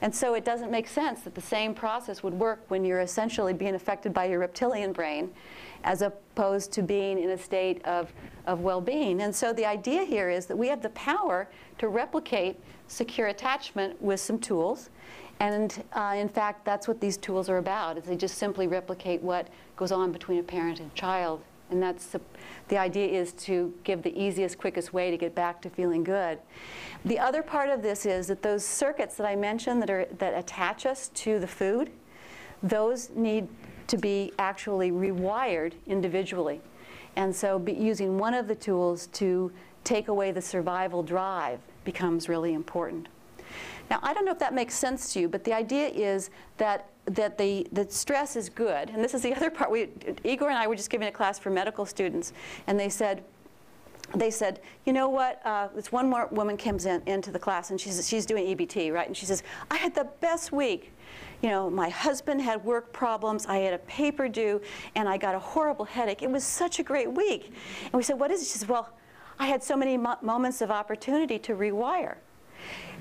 And 0.00 0.14
so 0.14 0.34
it 0.34 0.44
doesn't 0.44 0.70
make 0.70 0.88
sense 0.88 1.20
that 1.22 1.34
the 1.34 1.40
same 1.40 1.74
process 1.74 2.22
would 2.22 2.34
work 2.34 2.60
when 2.68 2.84
you're 2.84 3.00
essentially 3.00 3.52
being 3.52 3.74
affected 3.74 4.14
by 4.14 4.26
your 4.26 4.38
reptilian 4.38 4.92
brain 4.92 5.30
as 5.84 6.02
opposed 6.02 6.72
to 6.72 6.82
being 6.82 7.18
in 7.18 7.30
a 7.30 7.38
state 7.38 7.84
of, 7.84 8.12
of 8.46 8.60
well-being. 8.60 9.22
And 9.22 9.34
so 9.34 9.52
the 9.52 9.66
idea 9.66 10.04
here 10.04 10.30
is 10.30 10.46
that 10.46 10.56
we 10.56 10.68
have 10.68 10.82
the 10.82 10.90
power 10.90 11.48
to 11.78 11.88
replicate 11.88 12.58
secure 12.88 13.28
attachment 13.28 14.00
with 14.00 14.20
some 14.20 14.38
tools 14.38 14.90
and 15.40 15.84
uh, 15.92 16.14
in 16.16 16.28
fact, 16.28 16.64
that's 16.64 16.88
what 16.88 17.00
these 17.00 17.16
tools 17.16 17.48
are 17.48 17.58
about, 17.58 17.96
is 17.98 18.04
they 18.04 18.16
just 18.16 18.38
simply 18.38 18.66
replicate 18.66 19.22
what 19.22 19.48
goes 19.76 19.92
on 19.92 20.12
between 20.12 20.38
a 20.38 20.42
parent 20.42 20.80
and 20.80 20.92
child. 20.94 21.40
And 21.70 21.82
that's 21.82 22.06
the, 22.06 22.20
the 22.68 22.78
idea 22.78 23.06
is 23.06 23.32
to 23.34 23.72
give 23.84 24.02
the 24.02 24.18
easiest, 24.18 24.58
quickest 24.58 24.92
way 24.92 25.10
to 25.10 25.16
get 25.16 25.34
back 25.34 25.60
to 25.62 25.70
feeling 25.70 26.02
good. 26.02 26.38
The 27.04 27.18
other 27.18 27.42
part 27.42 27.68
of 27.68 27.82
this 27.82 28.06
is 28.06 28.26
that 28.28 28.42
those 28.42 28.64
circuits 28.64 29.16
that 29.16 29.26
I 29.26 29.36
mentioned 29.36 29.82
that, 29.82 29.90
are, 29.90 30.06
that 30.18 30.36
attach 30.36 30.86
us 30.86 31.08
to 31.08 31.38
the 31.38 31.46
food, 31.46 31.90
those 32.62 33.10
need 33.10 33.48
to 33.88 33.96
be 33.96 34.32
actually 34.38 34.90
rewired 34.90 35.72
individually. 35.86 36.60
And 37.16 37.34
so 37.34 37.62
using 37.66 38.18
one 38.18 38.34
of 38.34 38.48
the 38.48 38.54
tools 38.54 39.08
to 39.14 39.52
take 39.84 40.08
away 40.08 40.32
the 40.32 40.42
survival 40.42 41.02
drive 41.02 41.60
becomes 41.84 42.28
really 42.28 42.54
important. 42.54 43.08
Now, 43.90 44.00
I 44.02 44.12
don't 44.12 44.24
know 44.24 44.32
if 44.32 44.38
that 44.38 44.54
makes 44.54 44.74
sense 44.74 45.12
to 45.14 45.20
you, 45.20 45.28
but 45.28 45.44
the 45.44 45.52
idea 45.52 45.88
is 45.88 46.30
that 46.58 46.90
that 47.06 47.38
the, 47.38 47.66
the 47.72 47.86
stress 47.90 48.36
is 48.36 48.48
good. 48.48 48.90
And 48.90 49.02
this 49.02 49.14
is 49.14 49.22
the 49.22 49.34
other 49.36 49.50
part. 49.50 49.70
We, 49.70 49.88
Igor 50.24 50.50
and 50.50 50.58
I 50.58 50.66
were 50.66 50.76
just 50.76 50.90
giving 50.90 51.08
a 51.08 51.12
class 51.12 51.38
for 51.38 51.50
medical 51.50 51.86
students, 51.86 52.32
and 52.66 52.78
they 52.78 52.88
said, 52.88 53.24
they 54.14 54.30
said, 54.30 54.60
you 54.86 54.94
know 54.94 55.08
what, 55.08 55.44
uh, 55.44 55.68
this 55.74 55.92
one 55.92 56.08
more 56.08 56.28
woman 56.28 56.56
comes 56.56 56.86
in, 56.86 57.02
into 57.06 57.30
the 57.30 57.38
class, 57.38 57.70
and 57.70 57.80
she's, 57.80 58.08
she's 58.08 58.24
doing 58.24 58.56
EBT, 58.56 58.92
right? 58.92 59.06
And 59.06 59.16
she 59.16 59.26
says, 59.26 59.42
I 59.70 59.76
had 59.76 59.94
the 59.94 60.08
best 60.20 60.50
week. 60.50 60.92
You 61.42 61.50
know, 61.50 61.68
my 61.68 61.90
husband 61.90 62.40
had 62.40 62.64
work 62.64 62.92
problems, 62.92 63.44
I 63.46 63.58
had 63.58 63.74
a 63.74 63.78
paper 63.78 64.28
due, 64.28 64.62
and 64.94 65.08
I 65.08 65.18
got 65.18 65.34
a 65.34 65.38
horrible 65.38 65.84
headache. 65.84 66.22
It 66.22 66.30
was 66.30 66.42
such 66.42 66.78
a 66.78 66.82
great 66.82 67.12
week. 67.12 67.52
And 67.84 67.92
we 67.92 68.02
said, 68.02 68.18
what 68.18 68.30
is 68.30 68.40
it? 68.40 68.46
She 68.46 68.58
says, 68.58 68.68
well, 68.68 68.90
I 69.38 69.46
had 69.46 69.62
so 69.62 69.76
many 69.76 69.96
mo 69.96 70.16
moments 70.22 70.62
of 70.62 70.70
opportunity 70.70 71.38
to 71.40 71.54
rewire. 71.54 72.16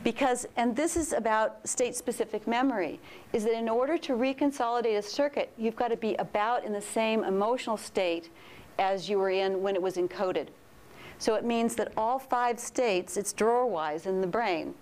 Because, 0.07 0.47
and 0.55 0.73
this 0.73 0.95
is 0.95 1.11
about 1.11 1.67
state-specific 1.67 2.47
memory, 2.47 2.97
is 3.33 3.43
that 3.43 3.51
in 3.51 3.67
order 3.67 3.97
to 3.97 4.13
reconsolidate 4.13 4.97
a 4.97 5.01
circuit, 5.01 5.51
you've 5.57 5.75
got 5.75 5.89
to 5.89 5.97
be 5.97 6.15
about 6.15 6.63
in 6.63 6.71
the 6.71 6.79
same 6.79 7.25
emotional 7.25 7.75
state 7.75 8.29
as 8.79 9.09
you 9.09 9.19
were 9.19 9.31
in 9.31 9.61
when 9.61 9.75
it 9.75 9.81
was 9.81 9.97
encoded. 9.97 10.47
So 11.17 11.35
it 11.35 11.43
means 11.43 11.75
that 11.75 11.91
all 11.97 12.19
five 12.19 12.57
states, 12.57 13.17
it's 13.17 13.33
drawer-wise 13.33 14.05
in 14.05 14.21
the 14.21 14.27
brain, 14.27 14.75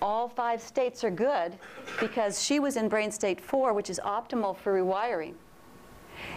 all 0.00 0.30
five 0.30 0.62
states 0.62 1.04
are 1.04 1.10
good 1.10 1.58
because 2.00 2.42
she 2.42 2.58
was 2.58 2.78
in 2.78 2.88
brain 2.88 3.10
state 3.10 3.42
four, 3.42 3.74
which 3.74 3.90
is 3.90 4.00
optimal 4.02 4.56
for 4.56 4.82
rewiring. 4.82 5.34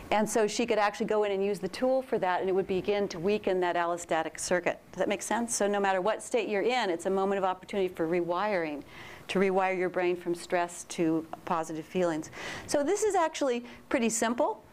And 0.09 0.29
so 0.29 0.47
she 0.47 0.65
could 0.65 0.77
actually 0.77 1.07
go 1.07 1.25
in 1.25 1.33
and 1.33 1.43
use 1.43 1.59
the 1.59 1.67
tool 1.67 2.01
for 2.01 2.17
that, 2.19 2.39
and 2.39 2.49
it 2.49 2.53
would 2.53 2.67
begin 2.67 3.07
to 3.09 3.19
weaken 3.19 3.59
that 3.59 3.75
allostatic 3.75 4.39
circuit. 4.39 4.79
Does 4.93 4.99
that 4.99 5.09
make 5.09 5.21
sense? 5.21 5.53
So 5.53 5.67
no 5.67 5.79
matter 5.79 5.99
what 5.99 6.23
state 6.23 6.47
you're 6.47 6.61
in, 6.61 6.89
it's 6.89 7.05
a 7.07 7.09
moment 7.09 7.39
of 7.39 7.43
opportunity 7.43 7.93
for 7.93 8.07
rewiring, 8.07 8.83
to 9.27 9.39
rewire 9.39 9.77
your 9.77 9.89
brain 9.89 10.15
from 10.15 10.33
stress 10.33 10.85
to 10.85 11.25
positive 11.43 11.85
feelings. 11.85 12.31
So 12.67 12.83
this 12.83 13.03
is 13.03 13.15
actually 13.15 13.65
pretty 13.89 14.09
simple. 14.09 14.63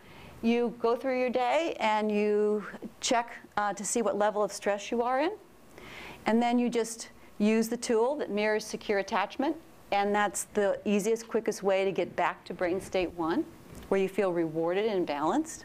You 0.42 0.74
go 0.79 0.94
through 0.94 1.18
your 1.18 1.31
day 1.31 1.77
and 1.81 2.12
you 2.12 2.64
check 3.00 3.33
uh, 3.57 3.72
to 3.72 3.85
see 3.85 4.03
what 4.03 4.16
level 4.16 4.42
of 4.42 4.53
stress 4.53 4.92
you 4.92 5.03
are 5.03 5.20
in. 5.20 5.33
And 6.27 6.40
then 6.40 6.59
you 6.59 6.68
just 6.68 7.09
use 7.38 7.68
the 7.68 7.77
tool 7.77 8.14
that 8.16 8.31
mirrors 8.31 8.64
secure 8.64 9.00
attachment. 9.00 9.57
And 9.90 10.14
that's 10.14 10.44
the 10.55 10.79
easiest, 10.85 11.27
quickest 11.27 11.62
way 11.62 11.85
to 11.85 11.90
get 11.90 12.14
back 12.14 12.44
to 12.44 12.55
brain 12.55 12.81
state 12.81 13.12
one 13.14 13.44
where 13.88 14.01
you 14.01 14.09
feel 14.09 14.33
rewarded 14.33 14.87
and 14.87 15.07
balanced. 15.07 15.64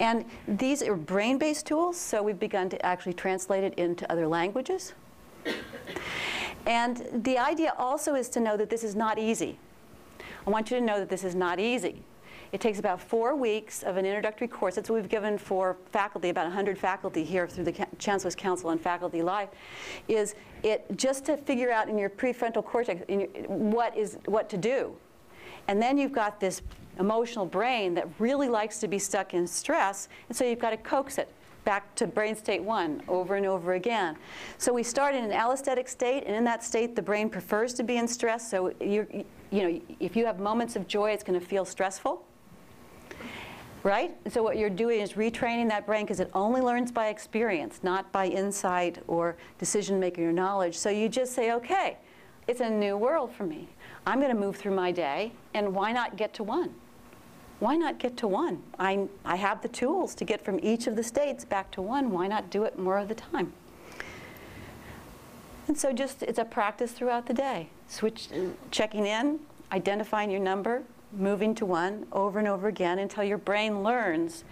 And 0.00 0.24
these 0.46 0.82
are 0.82 0.94
brain-based 0.94 1.66
tools, 1.66 1.96
so 1.96 2.22
we've 2.22 2.38
begun 2.38 2.68
to 2.70 2.86
actually 2.86 3.14
translate 3.14 3.64
it 3.64 3.74
into 3.74 4.10
other 4.10 4.26
languages. 4.26 4.94
And 6.66 7.24
the 7.24 7.38
idea 7.38 7.72
also 7.78 8.14
is 8.14 8.28
to 8.30 8.40
know 8.40 8.56
that 8.56 8.68
this 8.68 8.84
is 8.84 8.94
not 8.94 9.18
easy. 9.18 9.58
I 10.46 10.50
want 10.50 10.70
you 10.70 10.78
to 10.78 10.84
know 10.84 10.98
that 10.98 11.08
this 11.08 11.24
is 11.24 11.34
not 11.34 11.58
easy. 11.58 12.02
It 12.52 12.60
takes 12.60 12.78
about 12.78 13.00
four 13.00 13.36
weeks 13.36 13.82
of 13.82 13.96
an 13.96 14.06
introductory 14.06 14.48
course. 14.48 14.76
That's 14.76 14.88
what 14.88 14.96
we've 14.96 15.08
given 15.08 15.36
for 15.36 15.76
faculty, 15.92 16.30
about 16.30 16.44
100 16.46 16.78
faculty 16.78 17.24
here 17.24 17.46
through 17.46 17.64
the 17.64 17.86
Chancellor's 17.98 18.34
Council 18.34 18.70
on 18.70 18.78
Faculty 18.78 19.22
Life, 19.22 19.50
is 20.08 20.34
it 20.62 20.84
just 20.96 21.24
to 21.26 21.36
figure 21.36 21.70
out 21.70 21.88
in 21.88 21.98
your 21.98 22.08
prefrontal 22.08 22.64
cortex 22.64 23.02
in 23.08 23.20
your, 23.20 23.28
what, 23.48 23.96
is, 23.96 24.18
what 24.24 24.48
to 24.48 24.56
do. 24.56 24.94
And 25.68 25.80
then 25.80 25.98
you've 25.98 26.12
got 26.12 26.40
this 26.40 26.62
emotional 26.98 27.46
brain 27.46 27.94
that 27.94 28.08
really 28.18 28.48
likes 28.48 28.78
to 28.80 28.88
be 28.88 28.98
stuck 28.98 29.34
in 29.34 29.46
stress, 29.46 30.08
and 30.28 30.36
so 30.36 30.44
you've 30.44 30.58
got 30.58 30.70
to 30.70 30.76
coax 30.76 31.18
it 31.18 31.28
back 31.64 31.94
to 31.96 32.06
brain 32.06 32.34
state 32.34 32.62
one 32.62 33.02
over 33.08 33.34
and 33.36 33.44
over 33.44 33.74
again. 33.74 34.16
So 34.56 34.72
we 34.72 34.82
start 34.82 35.14
in 35.14 35.24
an 35.24 35.32
allostatic 35.32 35.88
state, 35.88 36.24
and 36.26 36.34
in 36.34 36.44
that 36.44 36.64
state, 36.64 36.96
the 36.96 37.02
brain 37.02 37.28
prefers 37.28 37.74
to 37.74 37.82
be 37.82 37.96
in 37.96 38.08
stress. 38.08 38.50
So 38.50 38.72
you 38.80 39.24
you 39.50 39.62
know, 39.62 39.80
if 39.98 40.14
you 40.14 40.26
have 40.26 40.40
moments 40.40 40.76
of 40.76 40.86
joy, 40.86 41.12
it's 41.12 41.24
going 41.24 41.38
to 41.38 41.44
feel 41.44 41.64
stressful 41.64 42.22
right? 43.82 44.14
So 44.30 44.42
what 44.42 44.56
you're 44.56 44.70
doing 44.70 45.00
is 45.00 45.14
retraining 45.14 45.68
that 45.68 45.86
brain 45.86 46.04
because 46.04 46.20
it 46.20 46.30
only 46.34 46.60
learns 46.60 46.90
by 46.92 47.08
experience, 47.08 47.80
not 47.82 48.10
by 48.12 48.26
insight 48.26 48.98
or 49.06 49.36
decision 49.58 50.00
making 50.00 50.24
or 50.24 50.32
knowledge. 50.32 50.76
So 50.76 50.90
you 50.90 51.08
just 51.08 51.32
say, 51.32 51.52
okay, 51.52 51.96
it's 52.46 52.60
a 52.60 52.68
new 52.68 52.96
world 52.96 53.32
for 53.32 53.44
me. 53.44 53.68
I'm 54.06 54.20
going 54.20 54.34
to 54.34 54.40
move 54.40 54.56
through 54.56 54.74
my 54.74 54.90
day, 54.90 55.32
and 55.54 55.74
why 55.74 55.92
not 55.92 56.16
get 56.16 56.34
to 56.34 56.42
one? 56.42 56.74
Why 57.60 57.76
not 57.76 57.98
get 57.98 58.16
to 58.18 58.28
one? 58.28 58.62
I, 58.78 59.08
I 59.24 59.36
have 59.36 59.62
the 59.62 59.68
tools 59.68 60.14
to 60.16 60.24
get 60.24 60.44
from 60.44 60.60
each 60.62 60.86
of 60.86 60.94
the 60.94 61.02
states 61.02 61.44
back 61.44 61.70
to 61.72 61.82
one. 61.82 62.10
Why 62.10 62.28
not 62.28 62.50
do 62.50 62.64
it 62.64 62.78
more 62.78 62.98
of 62.98 63.08
the 63.08 63.14
time? 63.14 63.52
And 65.66 65.76
so 65.76 65.92
just 65.92 66.22
it's 66.22 66.38
a 66.38 66.44
practice 66.44 66.92
throughout 66.92 67.26
the 67.26 67.34
day. 67.34 67.68
Switch, 67.88 68.28
checking 68.70 69.06
in, 69.06 69.40
identifying 69.72 70.30
your 70.30 70.40
number, 70.40 70.82
moving 71.12 71.54
to 71.56 71.66
one 71.66 72.06
over 72.12 72.38
and 72.38 72.48
over 72.48 72.68
again 72.68 73.00
until 73.00 73.24
your 73.24 73.38
brain 73.38 73.82
learns 73.82 74.44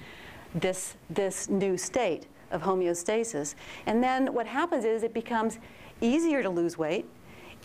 this, 0.55 0.97
this 1.09 1.49
new 1.49 1.77
state 1.77 2.27
of 2.51 2.63
homeostasis. 2.63 3.55
And 3.87 4.03
then 4.03 4.33
what 4.33 4.47
happens 4.47 4.85
is 4.85 5.03
it 5.03 5.15
becomes 5.15 5.59
easier 6.01 6.43
to 6.43 6.51
lose 6.51 6.77
weight. 6.77 7.07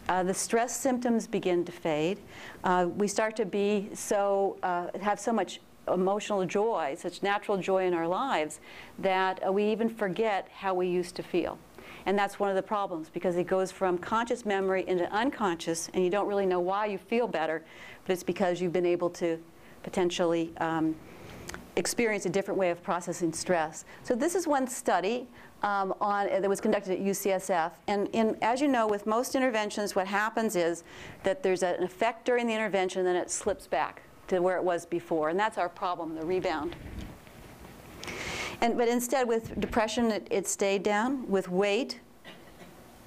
Uh, 0.09 0.23
the 0.23 0.33
stress 0.33 0.75
symptoms 0.75 1.27
begin 1.27 1.63
to 1.63 1.71
fade. 1.71 2.19
Uh, 2.63 2.87
we 2.95 3.07
start 3.07 3.35
to 3.35 3.45
be 3.45 3.89
so, 3.93 4.57
uh, 4.63 4.87
have 4.99 5.19
so 5.19 5.31
much 5.31 5.61
emotional 5.87 6.45
joy, 6.45 6.95
such 6.97 7.23
natural 7.23 7.57
joy 7.57 7.85
in 7.85 7.93
our 7.93 8.07
lives, 8.07 8.59
that 8.99 9.45
uh, 9.45 9.51
we 9.51 9.63
even 9.65 9.89
forget 9.89 10.47
how 10.53 10.73
we 10.73 10.87
used 10.87 11.15
to 11.15 11.23
feel. 11.23 11.57
And 12.05 12.17
that's 12.17 12.39
one 12.39 12.49
of 12.49 12.55
the 12.55 12.63
problems 12.63 13.09
because 13.09 13.35
it 13.35 13.45
goes 13.45 13.71
from 13.71 13.97
conscious 13.97 14.45
memory 14.45 14.87
into 14.87 15.11
unconscious, 15.11 15.89
and 15.93 16.03
you 16.03 16.09
don't 16.09 16.27
really 16.27 16.45
know 16.45 16.59
why 16.59 16.87
you 16.87 16.97
feel 16.97 17.27
better, 17.27 17.63
but 18.05 18.13
it's 18.13 18.23
because 18.23 18.61
you've 18.61 18.73
been 18.73 18.85
able 18.85 19.09
to 19.11 19.37
potentially 19.83 20.51
um, 20.57 20.95
experience 21.75 22.25
a 22.25 22.29
different 22.29 22.59
way 22.59 22.69
of 22.71 22.81
processing 22.83 23.33
stress. 23.33 23.85
So 24.03 24.15
this 24.15 24.35
is 24.35 24.47
one 24.47 24.67
study 24.67 25.27
um, 25.63 25.93
on, 26.01 26.27
that 26.27 26.49
was 26.49 26.61
conducted 26.61 26.93
at 26.93 26.99
UCSF. 26.99 27.71
And 27.87 28.07
in, 28.13 28.37
as 28.41 28.61
you 28.61 28.67
know, 28.67 28.87
with 28.87 29.05
most 29.05 29.35
interventions, 29.35 29.95
what 29.95 30.07
happens 30.07 30.55
is 30.55 30.83
that 31.23 31.43
there's 31.43 31.63
an 31.63 31.83
effect 31.83 32.25
during 32.25 32.47
the 32.47 32.53
intervention, 32.53 33.03
then 33.05 33.15
it 33.15 33.29
slips 33.29 33.67
back 33.67 34.03
to 34.27 34.39
where 34.39 34.57
it 34.57 34.63
was 34.63 34.85
before. 34.85 35.29
And 35.29 35.39
that's 35.39 35.57
our 35.57 35.69
problem, 35.69 36.15
the 36.15 36.25
rebound. 36.25 36.75
And, 38.61 38.77
but 38.77 38.87
instead, 38.87 39.27
with 39.27 39.59
depression, 39.59 40.11
it, 40.11 40.27
it 40.29 40.47
stayed 40.47 40.83
down. 40.83 41.27
With 41.27 41.49
weight, 41.49 41.99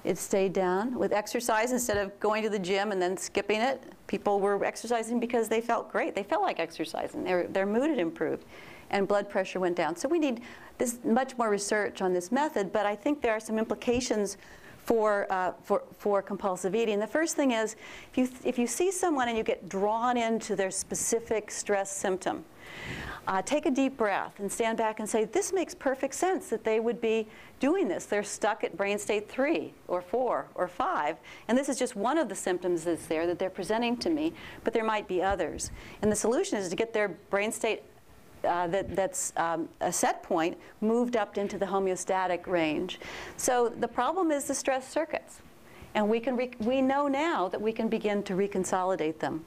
it 0.03 0.17
stayed 0.17 0.53
down. 0.53 0.95
With 0.95 1.13
exercise, 1.13 1.71
instead 1.71 1.97
of 1.97 2.17
going 2.19 2.43
to 2.43 2.49
the 2.49 2.59
gym 2.59 2.91
and 2.91 3.01
then 3.01 3.17
skipping 3.17 3.61
it, 3.61 3.83
people 4.07 4.39
were 4.39 4.63
exercising 4.63 5.19
because 5.19 5.49
they 5.49 5.61
felt 5.61 5.91
great. 5.91 6.13
They 6.13 6.23
felt 6.23 6.43
like 6.43 6.59
exercising. 6.59 7.23
Their, 7.23 7.47
their 7.47 7.65
mood 7.65 7.89
had 7.89 7.99
improved. 7.99 8.45
And 8.89 9.07
blood 9.07 9.29
pressure 9.29 9.59
went 9.59 9.75
down. 9.75 9.95
So 9.95 10.07
we 10.07 10.19
need 10.19 10.41
this 10.77 10.99
much 11.03 11.37
more 11.37 11.49
research 11.49 12.01
on 12.01 12.13
this 12.13 12.31
method, 12.31 12.71
but 12.71 12.85
I 12.85 12.95
think 12.95 13.21
there 13.21 13.33
are 13.33 13.39
some 13.39 13.57
implications 13.57 14.37
for, 14.85 15.25
uh, 15.31 15.51
for, 15.63 15.81
for 15.97 16.21
compulsive 16.21 16.75
eating. 16.75 16.99
The 16.99 17.07
first 17.07 17.35
thing 17.35 17.51
is 17.51 17.75
if 18.11 18.17
you, 18.17 18.29
if 18.43 18.59
you 18.59 18.67
see 18.67 18.91
someone 18.91 19.27
and 19.27 19.37
you 19.37 19.43
get 19.43 19.67
drawn 19.67 20.15
into 20.15 20.55
their 20.55 20.69
specific 20.69 21.49
stress 21.49 21.91
symptom, 21.91 22.45
uh, 23.27 23.41
take 23.41 23.65
a 23.65 23.71
deep 23.71 23.97
breath 23.97 24.39
and 24.39 24.51
stand 24.51 24.77
back 24.77 24.99
and 24.99 25.09
say, 25.09 25.25
this 25.25 25.51
makes 25.51 25.73
perfect 25.73 26.13
sense 26.13 26.49
that 26.49 26.63
they 26.63 26.79
would 26.79 27.01
be 27.01 27.27
doing 27.59 27.87
this. 27.87 28.05
They're 28.05 28.23
stuck 28.23 28.63
at 28.63 28.77
brain 28.77 28.99
state 28.99 29.27
three 29.27 29.73
or 29.87 30.01
four 30.01 30.45
or 30.53 30.67
five, 30.67 31.17
and 31.47 31.57
this 31.57 31.67
is 31.67 31.79
just 31.79 31.95
one 31.95 32.19
of 32.19 32.29
the 32.29 32.35
symptoms 32.35 32.83
that's 32.83 33.07
there 33.07 33.25
that 33.25 33.39
they're 33.39 33.49
presenting 33.49 33.97
to 33.97 34.11
me, 34.11 34.33
but 34.63 34.73
there 34.73 34.83
might 34.83 35.07
be 35.07 35.23
others. 35.23 35.71
And 36.03 36.11
the 36.11 36.15
solution 36.15 36.59
is 36.59 36.69
to 36.69 36.75
get 36.75 36.93
their 36.93 37.07
brain 37.07 37.51
state 37.51 37.81
uh, 38.45 38.67
that, 38.67 38.95
that's 38.95 39.33
um, 39.37 39.67
a 39.81 39.91
set 39.91 40.23
point 40.23 40.57
moved 40.81 41.15
up 41.15 41.37
into 41.37 41.57
the 41.57 41.65
homeostatic 41.65 42.47
range. 42.47 42.99
So 43.37 43.69
the 43.69 43.87
problem 43.87 44.31
is 44.31 44.45
the 44.45 44.55
stress 44.55 44.87
circuits. 44.87 45.41
And 45.95 46.09
we, 46.09 46.19
can 46.19 46.37
we 46.59 46.81
know 46.81 47.07
now 47.07 47.47
that 47.47 47.61
we 47.61 47.71
can 47.71 47.87
begin 47.87 48.21
to 48.23 48.33
reconsolidate 48.33 49.19
them. 49.19 49.45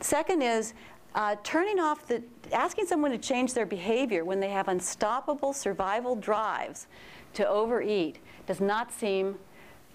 Second 0.00 0.40
is 0.42 0.74
uh, 1.14 1.34
turning 1.42 1.80
off 1.80 2.06
the, 2.06 2.22
asking 2.52 2.86
someone 2.86 3.10
to 3.10 3.18
change 3.18 3.54
their 3.54 3.66
behavior 3.66 4.24
when 4.24 4.38
they 4.38 4.50
have 4.50 4.68
unstoppable 4.68 5.52
survival 5.52 6.14
drives 6.14 6.86
to 7.34 7.46
overeat 7.48 8.18
does 8.46 8.60
not 8.60 8.92
seem 8.92 9.36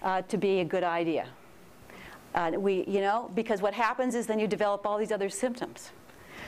uh, 0.02 0.22
to 0.22 0.36
be 0.36 0.60
a 0.60 0.64
good 0.64 0.84
idea. 0.84 1.26
Uh, 2.34 2.52
we, 2.56 2.84
you 2.86 3.00
know, 3.00 3.30
because 3.34 3.62
what 3.62 3.72
happens 3.72 4.14
is 4.14 4.26
then 4.26 4.38
you 4.38 4.46
develop 4.46 4.86
all 4.86 4.98
these 4.98 5.12
other 5.12 5.30
symptoms. 5.30 5.90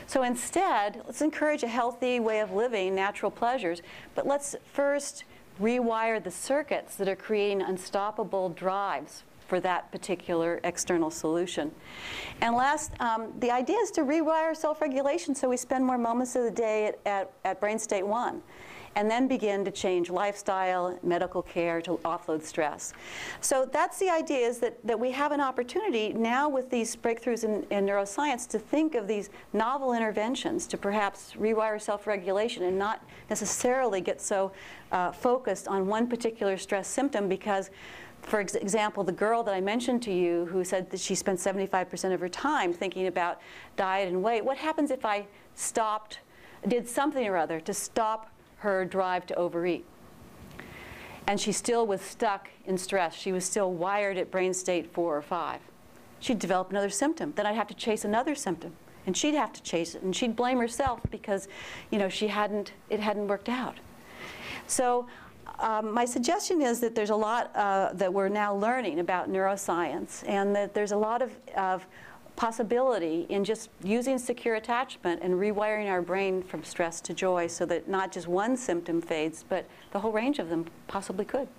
So 0.09 0.23
instead, 0.23 1.03
let's 1.05 1.21
encourage 1.21 1.61
a 1.61 1.67
healthy 1.67 2.19
way 2.19 2.39
of 2.39 2.51
living, 2.51 2.95
natural 2.95 3.29
pleasures, 3.29 3.83
but 4.15 4.25
let's 4.25 4.55
first 4.73 5.23
rewire 5.61 6.23
the 6.23 6.31
circuits 6.31 6.95
that 6.95 7.07
are 7.07 7.15
creating 7.15 7.61
unstoppable 7.61 8.49
drives 8.49 9.21
for 9.47 9.59
that 9.59 9.91
particular 9.91 10.61
external 10.63 11.11
solution. 11.11 11.71
And 12.41 12.55
last, 12.55 12.91
um, 12.99 13.33
the 13.39 13.51
idea 13.51 13.77
is 13.77 13.91
to 13.91 14.01
rewire 14.01 14.57
self-regulation 14.57 15.35
so 15.35 15.47
we 15.47 15.57
spend 15.57 15.85
more 15.85 15.99
moments 15.99 16.35
of 16.35 16.43
the 16.43 16.49
day 16.49 16.87
at, 16.87 16.99
at, 17.05 17.31
at 17.45 17.59
brain 17.59 17.77
state 17.77 18.07
one 18.07 18.41
and 18.95 19.09
then 19.09 19.27
begin 19.27 19.63
to 19.65 19.71
change 19.71 20.09
lifestyle, 20.09 20.97
medical 21.03 21.41
care 21.41 21.81
to 21.81 21.97
offload 22.05 22.43
stress. 22.43 22.93
So 23.41 23.69
that's 23.71 23.99
the 23.99 24.09
idea 24.09 24.47
is 24.47 24.59
that, 24.59 24.85
that 24.85 24.99
we 24.99 25.11
have 25.11 25.31
an 25.31 25.41
opportunity 25.41 26.13
now 26.13 26.49
with 26.49 26.69
these 26.69 26.95
breakthroughs 26.95 27.43
in, 27.43 27.63
in 27.69 27.85
neuroscience 27.85 28.47
to 28.49 28.59
think 28.59 28.95
of 28.95 29.07
these 29.07 29.29
novel 29.53 29.93
interventions 29.93 30.67
to 30.67 30.77
perhaps 30.77 31.33
rewire 31.37 31.81
self-regulation 31.81 32.63
and 32.63 32.77
not 32.77 33.03
necessarily 33.29 34.01
get 34.01 34.21
so 34.21 34.51
uh, 34.91 35.11
focused 35.11 35.67
on 35.67 35.87
one 35.87 36.07
particular 36.07 36.57
stress 36.57 36.87
symptom 36.87 37.27
because 37.27 37.69
for 38.21 38.41
ex 38.41 38.55
example, 38.55 39.03
the 39.03 39.11
girl 39.11 39.43
that 39.43 39.53
I 39.53 39.61
mentioned 39.61 40.01
to 40.03 40.13
you 40.13 40.45
who 40.47 40.63
said 40.63 40.89
that 40.91 40.99
she 40.99 41.15
spent 41.15 41.39
75% 41.39 42.13
of 42.13 42.19
her 42.19 42.29
time 42.29 42.73
thinking 42.73 43.07
about 43.07 43.39
diet 43.75 44.09
and 44.09 44.21
weight, 44.21 44.43
what 44.43 44.57
happens 44.57 44.91
if 44.91 45.05
I 45.05 45.25
stopped, 45.55 46.19
did 46.67 46.87
something 46.87 47.25
or 47.25 47.37
other 47.37 47.59
to 47.61 47.73
stop 47.73 48.29
her 48.59 48.85
drive 48.85 49.25
to 49.27 49.35
overeat? 49.35 49.85
And 51.27 51.39
she 51.39 51.51
still 51.51 51.85
was 51.85 52.01
stuck 52.01 52.49
in 52.65 52.77
stress. 52.77 53.13
She 53.15 53.31
was 53.31 53.45
still 53.45 53.71
wired 53.71 54.17
at 54.17 54.31
brain 54.31 54.53
state 54.53 54.91
four 54.91 55.15
or 55.15 55.21
five. 55.21 55.59
She'd 56.19 56.39
develop 56.39 56.71
another 56.71 56.89
symptom. 56.89 57.33
Then 57.35 57.45
I'd 57.45 57.55
have 57.55 57.67
to 57.67 57.75
chase 57.75 58.03
another 58.03 58.35
symptom. 58.35 58.73
And 59.05 59.15
she'd 59.15 59.35
have 59.35 59.53
to 59.53 59.61
chase 59.63 59.95
it. 59.95 60.01
And 60.01 60.15
she'd 60.15 60.35
blame 60.35 60.57
herself 60.57 60.99
because, 61.11 61.47
you 61.91 61.99
know, 61.99 62.09
she 62.09 62.27
hadn't, 62.27 62.73
it 62.89 62.99
hadn't 62.99 63.27
worked 63.27 63.49
out. 63.49 63.77
So 64.67 65.07
um, 65.59 65.93
my 65.93 66.05
suggestion 66.05 66.61
is 66.61 66.79
that 66.79 66.95
there's 66.95 67.09
a 67.09 67.15
lot 67.15 67.55
uh, 67.55 67.91
that 67.93 68.13
we're 68.13 68.29
now 68.29 68.55
learning 68.55 68.99
about 68.99 69.29
neuroscience 69.29 70.27
and 70.27 70.55
that 70.55 70.73
there's 70.73 70.91
a 70.91 70.97
lot 70.97 71.21
of, 71.21 71.31
of 71.55 71.85
possibility 72.39 73.25
in 73.27 73.43
just 73.43 73.69
using 73.83 74.17
secure 74.17 74.55
attachment 74.55 75.21
and 75.21 75.33
rewiring 75.33 75.89
our 75.89 76.01
brain 76.01 76.41
from 76.41 76.63
stress 76.63 77.01
to 77.01 77.13
joy 77.13 77.45
so 77.45 77.65
that 77.65 77.89
not 77.89 78.13
just 78.13 78.29
one 78.29 78.55
symptom 78.55 79.01
fades, 79.01 79.43
but 79.49 79.65
the 79.91 79.99
whole 79.99 80.13
range 80.13 80.39
of 80.39 80.47
them 80.49 80.65
possibly 80.87 81.25
could. 81.25 81.49